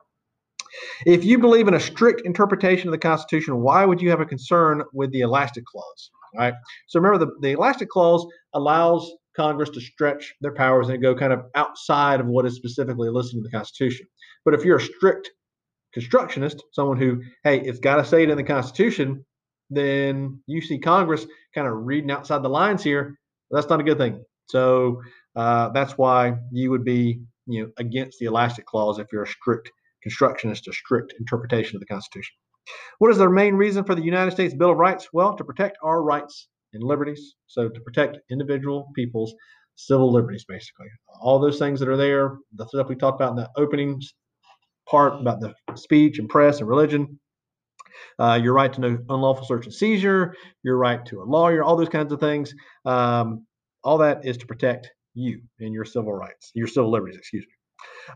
If 1.06 1.24
you 1.24 1.38
believe 1.38 1.66
in 1.66 1.74
a 1.74 1.80
strict 1.80 2.22
interpretation 2.24 2.88
of 2.88 2.92
the 2.92 2.98
Constitution, 2.98 3.62
why 3.62 3.84
would 3.84 4.02
you 4.02 4.10
have 4.10 4.20
a 4.20 4.26
concern 4.26 4.82
with 4.92 5.10
the 5.12 5.20
elastic 5.20 5.64
clause? 5.64 6.10
All 6.34 6.40
right. 6.40 6.54
So 6.88 7.00
remember, 7.00 7.24
the, 7.24 7.32
the 7.40 7.52
elastic 7.52 7.88
clause 7.88 8.26
allows 8.54 9.10
Congress 9.36 9.70
to 9.70 9.80
stretch 9.80 10.34
their 10.40 10.52
powers 10.52 10.88
and 10.88 11.00
go 11.00 11.14
kind 11.14 11.32
of 11.32 11.44
outside 11.54 12.20
of 12.20 12.26
what 12.26 12.44
is 12.44 12.56
specifically 12.56 13.08
listed 13.08 13.36
in 13.38 13.42
the 13.42 13.50
Constitution. 13.50 14.06
But 14.44 14.54
if 14.54 14.64
you're 14.64 14.76
a 14.76 14.82
strict 14.82 15.30
constructionist, 15.92 16.62
someone 16.72 16.98
who, 16.98 17.22
hey, 17.44 17.60
it's 17.60 17.80
got 17.80 17.96
to 17.96 18.04
say 18.04 18.24
it 18.24 18.30
in 18.30 18.36
the 18.36 18.44
Constitution, 18.44 19.24
then 19.70 20.40
you 20.46 20.60
see 20.60 20.78
Congress 20.78 21.26
kind 21.54 21.66
of 21.66 21.86
reading 21.86 22.10
outside 22.10 22.42
the 22.42 22.48
lines 22.48 22.82
here. 22.82 23.18
That's 23.50 23.68
not 23.68 23.80
a 23.80 23.84
good 23.84 23.98
thing. 23.98 24.24
So 24.46 25.00
uh, 25.36 25.70
that's 25.70 25.98
why 25.98 26.34
you 26.52 26.70
would 26.70 26.84
be, 26.84 27.20
you 27.46 27.62
know, 27.62 27.70
against 27.78 28.18
the 28.18 28.26
elastic 28.26 28.66
clause 28.66 28.98
if 28.98 29.06
you're 29.12 29.24
a 29.24 29.28
strict 29.28 29.70
constructionist, 30.02 30.68
a 30.68 30.72
strict 30.72 31.14
interpretation 31.18 31.76
of 31.76 31.80
the 31.80 31.86
Constitution. 31.86 32.34
What 32.98 33.10
is 33.10 33.18
the 33.18 33.28
main 33.28 33.54
reason 33.54 33.84
for 33.84 33.94
the 33.94 34.02
United 34.02 34.30
States 34.30 34.54
Bill 34.54 34.70
of 34.70 34.78
Rights? 34.78 35.08
Well, 35.12 35.36
to 35.36 35.44
protect 35.44 35.78
our 35.82 36.02
rights 36.02 36.48
and 36.72 36.82
liberties. 36.82 37.34
So 37.46 37.68
to 37.68 37.80
protect 37.80 38.18
individual 38.30 38.88
people's 38.94 39.34
civil 39.76 40.12
liberties, 40.12 40.44
basically. 40.46 40.86
All 41.20 41.38
those 41.38 41.58
things 41.58 41.80
that 41.80 41.88
are 41.88 41.96
there, 41.96 42.38
the 42.54 42.66
stuff 42.66 42.88
we 42.88 42.96
talked 42.96 43.20
about 43.20 43.30
in 43.30 43.36
the 43.36 43.50
opening 43.56 44.00
part 44.88 45.20
about 45.20 45.40
the 45.40 45.54
speech 45.76 46.18
and 46.18 46.28
press 46.28 46.60
and 46.60 46.68
religion, 46.68 47.18
uh, 48.18 48.38
your 48.42 48.52
right 48.52 48.72
to 48.72 48.80
no 48.80 48.98
unlawful 49.08 49.46
search 49.46 49.66
and 49.66 49.74
seizure, 49.74 50.34
your 50.62 50.76
right 50.76 51.04
to 51.06 51.22
a 51.22 51.24
lawyer, 51.24 51.62
all 51.62 51.76
those 51.76 51.88
kinds 51.88 52.12
of 52.12 52.20
things. 52.20 52.54
Um, 52.84 53.46
all 53.84 53.98
that 53.98 54.24
is 54.24 54.36
to 54.38 54.46
protect 54.46 54.90
you 55.14 55.40
and 55.60 55.72
your 55.72 55.84
civil 55.84 56.12
rights, 56.12 56.50
your 56.54 56.66
civil 56.66 56.90
liberties, 56.90 57.16
excuse 57.16 57.44
me. 57.46 57.52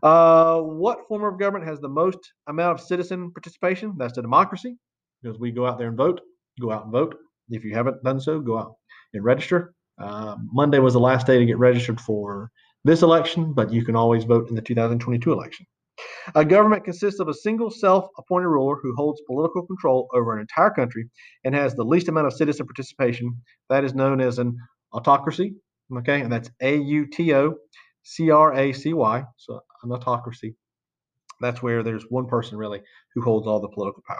Uh, 0.02 0.60
what 0.60 1.06
form 1.08 1.24
of 1.24 1.38
government 1.38 1.68
has 1.68 1.80
the 1.80 1.88
most 1.88 2.18
amount 2.48 2.78
of 2.78 2.84
citizen 2.84 3.30
participation? 3.32 3.94
That's 3.98 4.14
the 4.14 4.22
democracy, 4.22 4.76
because 5.22 5.38
we 5.38 5.50
go 5.50 5.66
out 5.66 5.78
there 5.78 5.88
and 5.88 5.96
vote. 5.96 6.20
Go 6.60 6.72
out 6.72 6.84
and 6.84 6.92
vote. 6.92 7.16
If 7.50 7.64
you 7.64 7.74
haven't 7.74 8.02
done 8.02 8.20
so, 8.20 8.40
go 8.40 8.58
out 8.58 8.74
and 9.14 9.24
register. 9.24 9.74
Uh, 10.00 10.36
Monday 10.52 10.78
was 10.78 10.94
the 10.94 11.00
last 11.00 11.26
day 11.26 11.38
to 11.38 11.46
get 11.46 11.58
registered 11.58 12.00
for 12.00 12.50
this 12.84 13.02
election, 13.02 13.52
but 13.52 13.72
you 13.72 13.84
can 13.84 13.96
always 13.96 14.24
vote 14.24 14.48
in 14.48 14.54
the 14.54 14.62
2022 14.62 15.32
election. 15.32 15.66
A 16.34 16.44
government 16.44 16.84
consists 16.84 17.18
of 17.18 17.28
a 17.28 17.34
single 17.34 17.70
self 17.70 18.06
appointed 18.18 18.48
ruler 18.48 18.76
who 18.80 18.94
holds 18.94 19.20
political 19.26 19.66
control 19.66 20.08
over 20.14 20.32
an 20.32 20.40
entire 20.40 20.70
country 20.70 21.08
and 21.44 21.54
has 21.54 21.74
the 21.74 21.84
least 21.84 22.08
amount 22.08 22.28
of 22.28 22.32
citizen 22.32 22.66
participation. 22.66 23.36
That 23.68 23.84
is 23.84 23.94
known 23.94 24.20
as 24.20 24.38
an 24.38 24.56
autocracy. 24.92 25.54
Okay, 25.98 26.20
and 26.20 26.32
that's 26.32 26.50
A 26.60 26.76
U 26.76 27.06
T 27.06 27.34
O 27.34 27.54
C 28.02 28.30
R 28.30 28.54
A 28.54 28.72
C 28.72 28.92
Y. 28.92 29.24
So, 29.36 29.60
an 29.82 29.92
autocracy. 29.92 30.54
That's 31.40 31.62
where 31.62 31.82
there's 31.82 32.04
one 32.10 32.26
person 32.26 32.58
really 32.58 32.80
who 33.14 33.22
holds 33.22 33.46
all 33.46 33.60
the 33.60 33.68
political 33.68 34.02
power. 34.06 34.18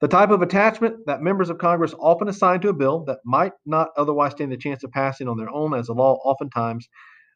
The 0.00 0.08
type 0.08 0.30
of 0.30 0.42
attachment 0.42 1.06
that 1.06 1.22
members 1.22 1.50
of 1.50 1.58
Congress 1.58 1.94
often 1.98 2.28
assign 2.28 2.60
to 2.60 2.68
a 2.68 2.74
bill 2.74 3.04
that 3.04 3.18
might 3.24 3.52
not 3.66 3.88
otherwise 3.96 4.32
stand 4.32 4.52
a 4.52 4.56
chance 4.56 4.84
of 4.84 4.92
passing 4.92 5.28
on 5.28 5.36
their 5.36 5.50
own 5.50 5.74
as 5.74 5.88
a 5.88 5.92
law, 5.92 6.18
oftentimes 6.24 6.88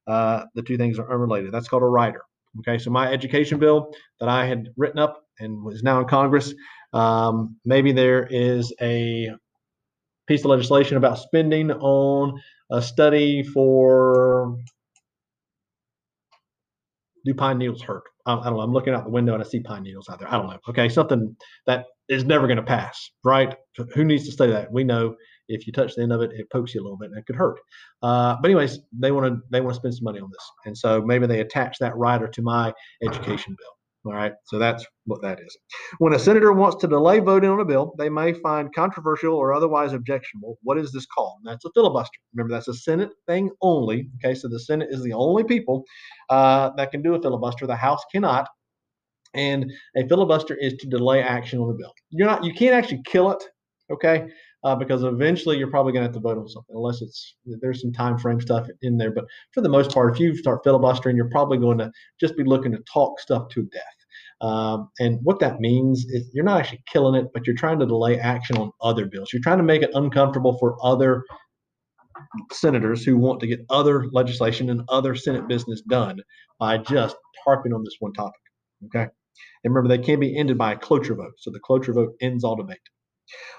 uh, 0.06 0.44
the 0.54 0.62
two 0.62 0.76
things 0.76 0.98
are 0.98 1.12
unrelated. 1.12 1.52
That's 1.52 1.68
called 1.68 1.82
a 1.82 1.86
rider. 1.86 2.22
Okay, 2.60 2.78
so 2.78 2.90
my 2.90 3.10
education 3.12 3.58
bill 3.58 3.92
that 4.20 4.28
I 4.28 4.46
had 4.46 4.68
written 4.76 4.98
up 4.98 5.22
and 5.40 5.62
was 5.62 5.82
now 5.82 6.00
in 6.00 6.06
Congress, 6.06 6.54
um, 6.92 7.56
maybe 7.64 7.92
there 7.92 8.26
is 8.30 8.72
a 8.80 9.30
piece 10.26 10.40
of 10.40 10.46
legislation 10.46 10.96
about 10.96 11.18
spending 11.18 11.70
on 11.70 12.40
a 12.70 12.82
study 12.82 13.42
for 13.42 14.56
do 17.24 17.34
pine 17.34 17.58
needles 17.58 17.82
hurt? 17.82 18.04
I, 18.24 18.34
I 18.34 18.44
don't 18.44 18.54
know. 18.54 18.60
I'm 18.60 18.72
looking 18.72 18.94
out 18.94 19.04
the 19.04 19.10
window 19.10 19.34
and 19.34 19.42
I 19.42 19.46
see 19.46 19.60
pine 19.60 19.82
needles 19.82 20.08
out 20.08 20.18
there. 20.18 20.28
I 20.28 20.38
don't 20.38 20.48
know. 20.48 20.58
Okay, 20.68 20.88
something 20.88 21.36
that 21.66 21.86
is 22.08 22.24
never 22.24 22.46
going 22.46 22.58
to 22.58 22.62
pass, 22.62 23.10
right? 23.24 23.56
Who 23.94 24.04
needs 24.04 24.24
to 24.26 24.32
study 24.32 24.52
that? 24.52 24.72
We 24.72 24.84
know 24.84 25.16
if 25.48 25.66
you 25.66 25.72
touch 25.72 25.94
the 25.94 26.02
end 26.02 26.12
of 26.12 26.22
it, 26.22 26.32
it 26.32 26.50
pokes 26.50 26.74
you 26.74 26.80
a 26.80 26.84
little 26.84 26.98
bit 26.98 27.10
and 27.10 27.18
it 27.18 27.26
could 27.26 27.36
hurt. 27.36 27.58
Uh, 28.02 28.36
but 28.40 28.50
anyways, 28.50 28.80
they 28.92 29.12
want 29.12 29.26
to 29.26 29.40
they 29.50 29.60
want 29.60 29.74
to 29.74 29.80
spend 29.80 29.94
some 29.94 30.04
money 30.04 30.20
on 30.20 30.30
this, 30.30 30.50
and 30.66 30.76
so 30.76 31.02
maybe 31.02 31.26
they 31.26 31.40
attach 31.40 31.78
that 31.78 31.96
rider 31.96 32.28
to 32.28 32.42
my 32.42 32.72
education 33.02 33.56
bill. 33.58 33.75
All 34.06 34.12
right, 34.12 34.34
so 34.44 34.56
that's 34.56 34.86
what 35.06 35.20
that 35.22 35.40
is. 35.40 35.56
When 35.98 36.12
a 36.12 36.18
senator 36.18 36.52
wants 36.52 36.76
to 36.76 36.86
delay 36.86 37.18
voting 37.18 37.50
on 37.50 37.58
a 37.58 37.64
bill, 37.64 37.92
they 37.98 38.08
may 38.08 38.32
find 38.34 38.72
controversial 38.72 39.34
or 39.34 39.52
otherwise 39.52 39.92
objectionable. 39.94 40.58
What 40.62 40.78
is 40.78 40.92
this 40.92 41.06
called? 41.06 41.40
That's 41.42 41.64
a 41.64 41.70
filibuster. 41.74 42.20
Remember, 42.32 42.54
that's 42.54 42.68
a 42.68 42.74
Senate 42.74 43.10
thing 43.26 43.50
only. 43.62 44.08
Okay, 44.18 44.36
so 44.36 44.46
the 44.46 44.60
Senate 44.60 44.90
is 44.92 45.02
the 45.02 45.12
only 45.12 45.42
people 45.42 45.82
uh, 46.30 46.70
that 46.76 46.92
can 46.92 47.02
do 47.02 47.16
a 47.16 47.20
filibuster. 47.20 47.66
The 47.66 47.74
House 47.74 48.02
cannot. 48.12 48.48
And 49.34 49.72
a 49.96 50.06
filibuster 50.06 50.54
is 50.54 50.74
to 50.74 50.86
delay 50.86 51.20
action 51.20 51.58
on 51.58 51.66
the 51.66 51.74
bill. 51.74 51.92
You're 52.10 52.28
not, 52.28 52.44
you 52.44 52.54
can't 52.54 52.74
actually 52.74 53.02
kill 53.06 53.32
it. 53.32 53.42
Okay, 53.90 54.26
uh, 54.64 54.74
because 54.74 55.04
eventually 55.04 55.56
you're 55.56 55.70
probably 55.70 55.92
going 55.92 56.02
to 56.02 56.08
have 56.08 56.14
to 56.14 56.20
vote 56.20 56.36
on 56.36 56.48
something 56.48 56.74
unless 56.74 57.02
it's 57.02 57.36
there's 57.60 57.80
some 57.80 57.92
time 57.92 58.18
frame 58.18 58.40
stuff 58.40 58.66
in 58.82 58.98
there. 58.98 59.12
But 59.12 59.24
for 59.52 59.60
the 59.60 59.68
most 59.68 59.92
part, 59.92 60.12
if 60.12 60.18
you 60.18 60.36
start 60.36 60.64
filibustering, 60.64 61.14
you're 61.16 61.30
probably 61.30 61.58
going 61.58 61.78
to 61.78 61.90
just 62.20 62.36
be 62.36 62.42
looking 62.42 62.72
to 62.72 62.78
talk 62.92 63.20
stuff 63.20 63.48
to 63.50 63.62
death. 63.62 63.95
Um, 64.40 64.90
and 64.98 65.18
what 65.22 65.40
that 65.40 65.60
means 65.60 66.04
is 66.08 66.28
you're 66.32 66.44
not 66.44 66.60
actually 66.60 66.82
killing 66.92 67.14
it, 67.14 67.28
but 67.32 67.46
you're 67.46 67.56
trying 67.56 67.78
to 67.80 67.86
delay 67.86 68.18
action 68.18 68.58
on 68.58 68.70
other 68.82 69.06
bills. 69.06 69.32
You're 69.32 69.42
trying 69.42 69.58
to 69.58 69.64
make 69.64 69.82
it 69.82 69.90
uncomfortable 69.94 70.58
for 70.58 70.76
other 70.84 71.24
senators 72.52 73.04
who 73.04 73.16
want 73.16 73.40
to 73.40 73.46
get 73.46 73.60
other 73.70 74.06
legislation 74.12 74.70
and 74.70 74.82
other 74.88 75.14
Senate 75.14 75.48
business 75.48 75.82
done 75.82 76.20
by 76.58 76.78
just 76.78 77.16
harping 77.44 77.72
on 77.72 77.82
this 77.84 77.96
one 78.00 78.12
topic. 78.12 78.40
Okay. 78.86 79.06
And 79.64 79.74
remember, 79.74 79.88
they 79.88 80.02
can 80.02 80.20
be 80.20 80.36
ended 80.38 80.58
by 80.58 80.72
a 80.72 80.78
cloture 80.78 81.14
vote. 81.14 81.34
So 81.38 81.50
the 81.50 81.60
cloture 81.60 81.92
vote 81.92 82.14
ends 82.20 82.44
all 82.44 82.56
debate. 82.56 82.78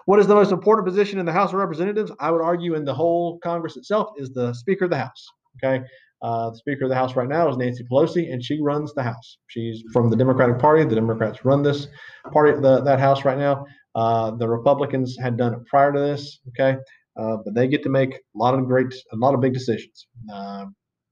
What 0.06 0.20
is 0.20 0.28
the 0.28 0.36
most 0.36 0.52
important 0.52 0.88
position 0.88 1.20
in 1.20 1.26
the 1.26 1.34
House 1.34 1.50
of 1.50 1.60
Representatives? 1.60 2.12
I 2.20 2.32
would 2.32 2.42
argue 2.42 2.76
in 2.76 2.86
the 2.86 2.94
whole 2.94 3.40
Congress 3.40 3.78
itself 3.78 4.10
is 4.18 4.32
the 4.32 4.54
Speaker 4.54 4.86
of 4.86 4.92
the 4.92 4.98
House. 4.98 5.28
Okay. 5.64 5.84
Uh, 6.22 6.50
the 6.50 6.58
Speaker 6.58 6.86
of 6.86 6.90
the 6.90 6.96
House 6.96 7.16
right 7.16 7.28
now 7.28 7.48
is 7.48 7.58
Nancy 7.58 7.84
Pelosi, 7.84 8.32
and 8.32 8.44
she 8.44 8.60
runs 8.62 8.94
the 8.94 9.04
House. 9.04 9.38
She's 9.48 9.84
from 9.94 10.10
the 10.10 10.16
Democratic 10.16 10.58
Party. 10.60 10.84
The 10.84 10.96
Democrats 10.96 11.46
run 11.46 11.62
this 11.62 11.88
party, 12.32 12.60
the, 12.60 12.82
that 12.82 13.00
House 13.00 13.24
right 13.24 13.38
now. 13.38 13.66
Uh, 13.94 14.32
the 14.32 14.48
Republicans 14.48 15.18
had 15.20 15.38
done 15.38 15.54
it 15.54 15.66
prior 15.66 15.92
to 15.92 16.00
this. 16.00 16.40
Okay. 16.50 16.78
Uh, 17.20 17.38
but 17.44 17.54
they 17.56 17.68
get 17.68 17.84
to 17.84 17.90
make 17.90 18.14
a 18.14 18.18
lot 18.36 18.54
of 18.54 18.66
great, 18.66 18.94
a 19.12 19.16
lot 19.16 19.34
of 19.34 19.42
big 19.42 19.54
decisions. 19.54 20.08
Uh, 20.32 20.66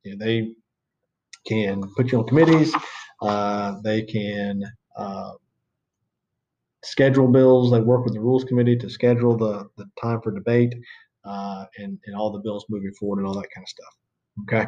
you 0.03 0.15
know, 0.15 0.23
they 0.23 0.51
can 1.47 1.81
put 1.95 2.11
you 2.11 2.19
on 2.19 2.27
committees. 2.27 2.73
Uh, 3.21 3.75
they 3.83 4.03
can 4.03 4.63
uh, 4.97 5.31
schedule 6.83 7.27
bills. 7.27 7.71
They 7.71 7.79
work 7.79 8.05
with 8.05 8.13
the 8.13 8.19
Rules 8.19 8.43
Committee 8.43 8.77
to 8.77 8.89
schedule 8.89 9.35
the, 9.35 9.67
the 9.77 9.85
time 10.01 10.21
for 10.21 10.31
debate 10.31 10.75
and, 11.23 11.97
and 12.05 12.15
all 12.15 12.31
the 12.31 12.39
bills 12.39 12.65
moving 12.69 12.93
forward 12.99 13.19
and 13.19 13.27
all 13.27 13.33
that 13.33 13.49
kind 13.53 13.63
of 13.63 13.69
stuff. 13.69 13.93
Okay. 14.43 14.67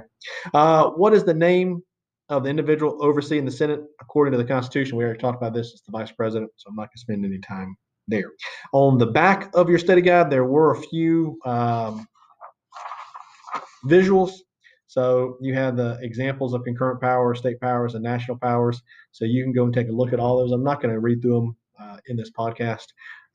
Uh, 0.53 0.89
what 0.91 1.13
is 1.13 1.23
the 1.23 1.33
name 1.33 1.81
of 2.29 2.43
the 2.43 2.49
individual 2.49 2.97
overseeing 3.03 3.45
the 3.45 3.51
Senate 3.51 3.81
according 4.01 4.31
to 4.31 4.37
the 4.37 4.45
Constitution? 4.45 4.97
We 4.97 5.03
already 5.03 5.19
talked 5.19 5.37
about 5.37 5.53
this. 5.53 5.71
It's 5.71 5.81
the 5.81 5.91
Vice 5.91 6.11
President, 6.11 6.51
so 6.55 6.69
I'm 6.69 6.75
not 6.75 6.83
going 6.83 6.89
to 6.95 6.99
spend 6.99 7.25
any 7.25 7.39
time 7.39 7.75
there. 8.07 8.31
On 8.73 8.97
the 8.97 9.05
back 9.05 9.49
of 9.53 9.69
your 9.69 9.79
study 9.79 10.01
guide, 10.01 10.29
there 10.29 10.45
were 10.45 10.71
a 10.71 10.81
few 10.81 11.37
um, 11.45 12.07
visuals. 13.85 14.31
So 14.87 15.37
you 15.41 15.53
have 15.53 15.75
the 15.75 15.99
examples 16.01 16.53
of 16.53 16.63
concurrent 16.63 17.01
powers, 17.01 17.39
state 17.39 17.59
powers, 17.59 17.95
and 17.95 18.03
national 18.03 18.37
powers. 18.37 18.81
So 19.11 19.25
you 19.25 19.43
can 19.43 19.51
go 19.51 19.65
and 19.65 19.73
take 19.73 19.89
a 19.89 19.91
look 19.91 20.13
at 20.13 20.19
all 20.19 20.37
those. 20.37 20.53
I'm 20.53 20.63
not 20.63 20.81
going 20.81 20.93
to 20.93 20.99
read 20.99 21.21
through 21.21 21.33
them 21.41 21.57
uh, 21.79 21.97
in 22.07 22.15
this 22.15 22.31
podcast 22.31 22.85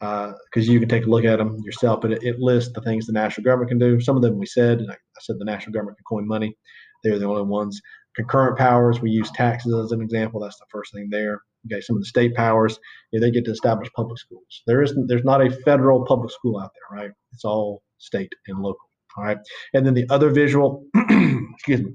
because 0.02 0.68
uh, 0.68 0.72
you 0.72 0.80
can 0.80 0.88
take 0.88 1.06
a 1.06 1.08
look 1.08 1.24
at 1.24 1.38
them 1.38 1.58
yourself. 1.64 2.00
But 2.00 2.12
it, 2.12 2.22
it, 2.24 2.40
lists 2.40 2.72
the 2.74 2.80
things 2.80 3.06
the 3.06 3.12
national 3.12 3.44
government 3.44 3.68
can 3.68 3.78
do. 3.78 4.00
Some 4.00 4.16
of 4.16 4.22
them 4.22 4.36
we 4.36 4.46
said, 4.46 4.80
I, 4.90 4.94
I 4.94 5.20
said 5.20 5.36
the 5.38 5.44
national 5.44 5.72
government 5.72 5.98
can 5.98 6.04
coin 6.04 6.26
money. 6.26 6.56
They're 7.04 7.20
the 7.20 7.26
only 7.26 7.42
ones. 7.42 7.80
Concurrent 8.16 8.58
powers, 8.58 9.00
we 9.00 9.10
use 9.10 9.30
taxes 9.30 9.72
as 9.74 9.92
an 9.92 10.02
example. 10.02 10.40
That's 10.40 10.58
the 10.58 10.66
first 10.70 10.92
thing 10.92 11.08
there. 11.10 11.40
Okay, 11.66 11.80
some 11.80 11.96
of 11.96 12.02
the 12.02 12.06
state 12.06 12.34
powers, 12.34 12.78
know, 13.12 13.20
they 13.20 13.30
get 13.30 13.44
to 13.44 13.52
establish 13.52 13.88
public 13.94 14.18
schools. 14.18 14.62
There 14.66 14.82
isn't, 14.82 15.06
there's 15.06 15.24
not 15.24 15.40
a 15.40 15.50
federal 15.50 16.04
public 16.04 16.32
school 16.32 16.58
out 16.58 16.72
there, 16.74 16.98
right? 16.98 17.10
It's 17.32 17.44
all 17.44 17.82
state 17.98 18.32
and 18.48 18.58
local. 18.58 18.80
All 19.16 19.24
right, 19.24 19.38
and 19.72 19.86
then 19.86 19.94
the 19.94 20.06
other 20.10 20.30
visual, 20.30 20.84
excuse 20.96 21.82
me, 21.82 21.92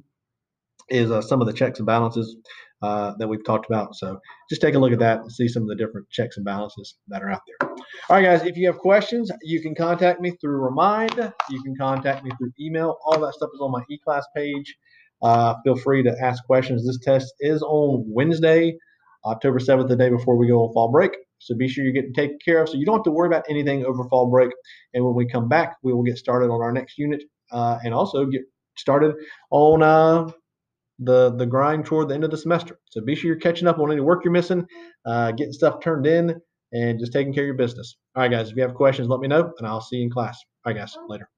is 0.90 1.12
uh, 1.12 1.22
some 1.22 1.42
of 1.42 1.48
the 1.48 1.54
checks 1.54 1.80
and 1.80 1.86
balances 1.86 2.38
uh, 2.82 3.14
that 3.18 3.28
we've 3.28 3.44
talked 3.46 3.66
about. 3.66 3.96
So 3.96 4.20
just 4.50 4.62
take 4.62 4.76
a 4.76 4.80
look 4.80 4.92
at 4.92 5.00
that 5.00 5.22
and 5.22 5.32
see 5.32 5.48
some 5.48 5.64
of 5.64 5.70
the 5.70 5.76
different 5.76 6.10
checks 6.10 6.38
and 6.38 6.46
balances 6.46 6.96
that 7.08 7.24
are 7.24 7.32
out 7.32 7.42
there. 7.48 7.70
All 8.10 8.16
right, 8.18 8.24
guys, 8.24 8.46
if 8.46 8.56
you 8.58 8.68
have 8.68 8.78
questions, 8.78 9.32
you 9.42 9.62
can 9.62 9.76
contact 9.76 10.22
me 10.22 10.32
through 10.42 10.58
Remind. 10.58 11.16
You 11.50 11.64
can 11.64 11.76
contact 11.76 12.24
me 12.24 12.32
through 12.38 12.52
email. 12.60 12.98
All 13.06 13.20
that 13.20 13.34
stuff 13.34 13.50
is 13.54 13.62
on 13.62 13.72
my 13.72 13.84
eClass 13.92 14.24
page. 14.36 14.76
Uh, 15.22 15.56
feel 15.64 15.76
free 15.76 16.04
to 16.04 16.16
ask 16.22 16.44
questions. 16.46 16.86
This 16.86 17.00
test 17.00 17.34
is 17.40 17.64
on 17.64 18.04
Wednesday, 18.08 18.78
October 19.26 19.60
7th, 19.60 19.88
the 19.88 19.96
day 19.96 20.10
before 20.10 20.38
we 20.38 20.48
go 20.48 20.68
on 20.68 20.74
fall 20.74 20.92
break. 20.92 21.12
So 21.40 21.56
be 21.56 21.68
sure 21.68 21.84
you're 21.84 21.94
getting 21.94 22.14
taken 22.14 22.38
care 22.44 22.62
of 22.62 22.70
so 22.70 22.78
you 22.78 22.86
don't 22.86 22.98
have 22.98 23.04
to 23.04 23.12
worry 23.12 23.28
about 23.28 23.46
anything 23.50 23.86
over 23.86 24.08
fall 24.10 24.30
break. 24.30 24.52
And 24.94 25.04
when 25.04 25.16
we 25.16 25.28
come 25.28 25.48
back, 25.48 25.78
we 25.84 25.94
will 25.94 26.04
get 26.04 26.18
started 26.18 26.50
on 26.50 26.62
our 26.62 26.72
next 26.72 26.98
unit 26.98 27.24
uh, 27.52 27.80
and 27.84 27.94
also 27.94 28.26
get 28.26 28.42
started 28.76 29.16
on 29.52 29.84
uh, 29.84 30.32
the 31.00 31.32
the 31.32 31.46
grind 31.46 31.86
toward 31.86 32.10
the 32.10 32.16
end 32.16 32.24
of 32.24 32.32
the 32.32 32.38
semester. 32.38 32.80
So 32.90 33.02
be 33.02 33.16
sure 33.16 33.28
you're 33.28 33.40
catching 33.40 33.68
up 33.68 33.80
on 33.80 33.92
any 33.92 34.02
work 34.02 34.24
you're 34.24 34.32
missing, 34.32 34.66
uh, 35.06 35.32
getting 35.32 35.54
stuff 35.54 35.82
turned 35.82 36.08
in, 36.08 36.40
and 36.74 37.00
just 37.00 37.14
taking 37.14 37.34
care 37.34 37.44
of 37.44 37.48
your 37.48 37.56
business. 37.56 37.98
All 38.16 38.24
right, 38.24 38.32
guys. 38.32 38.50
If 38.50 38.56
you 38.56 38.64
have 38.64 38.74
questions, 38.74 39.08
let 39.08 39.20
me 39.20 39.28
know, 39.28 39.54
and 39.58 39.68
I'll 39.68 39.82
see 39.82 39.98
you 39.98 40.04
in 40.04 40.12
class. 40.12 40.40
All 40.66 40.74
right, 40.74 40.80
guys. 40.80 40.98
Later. 41.08 41.30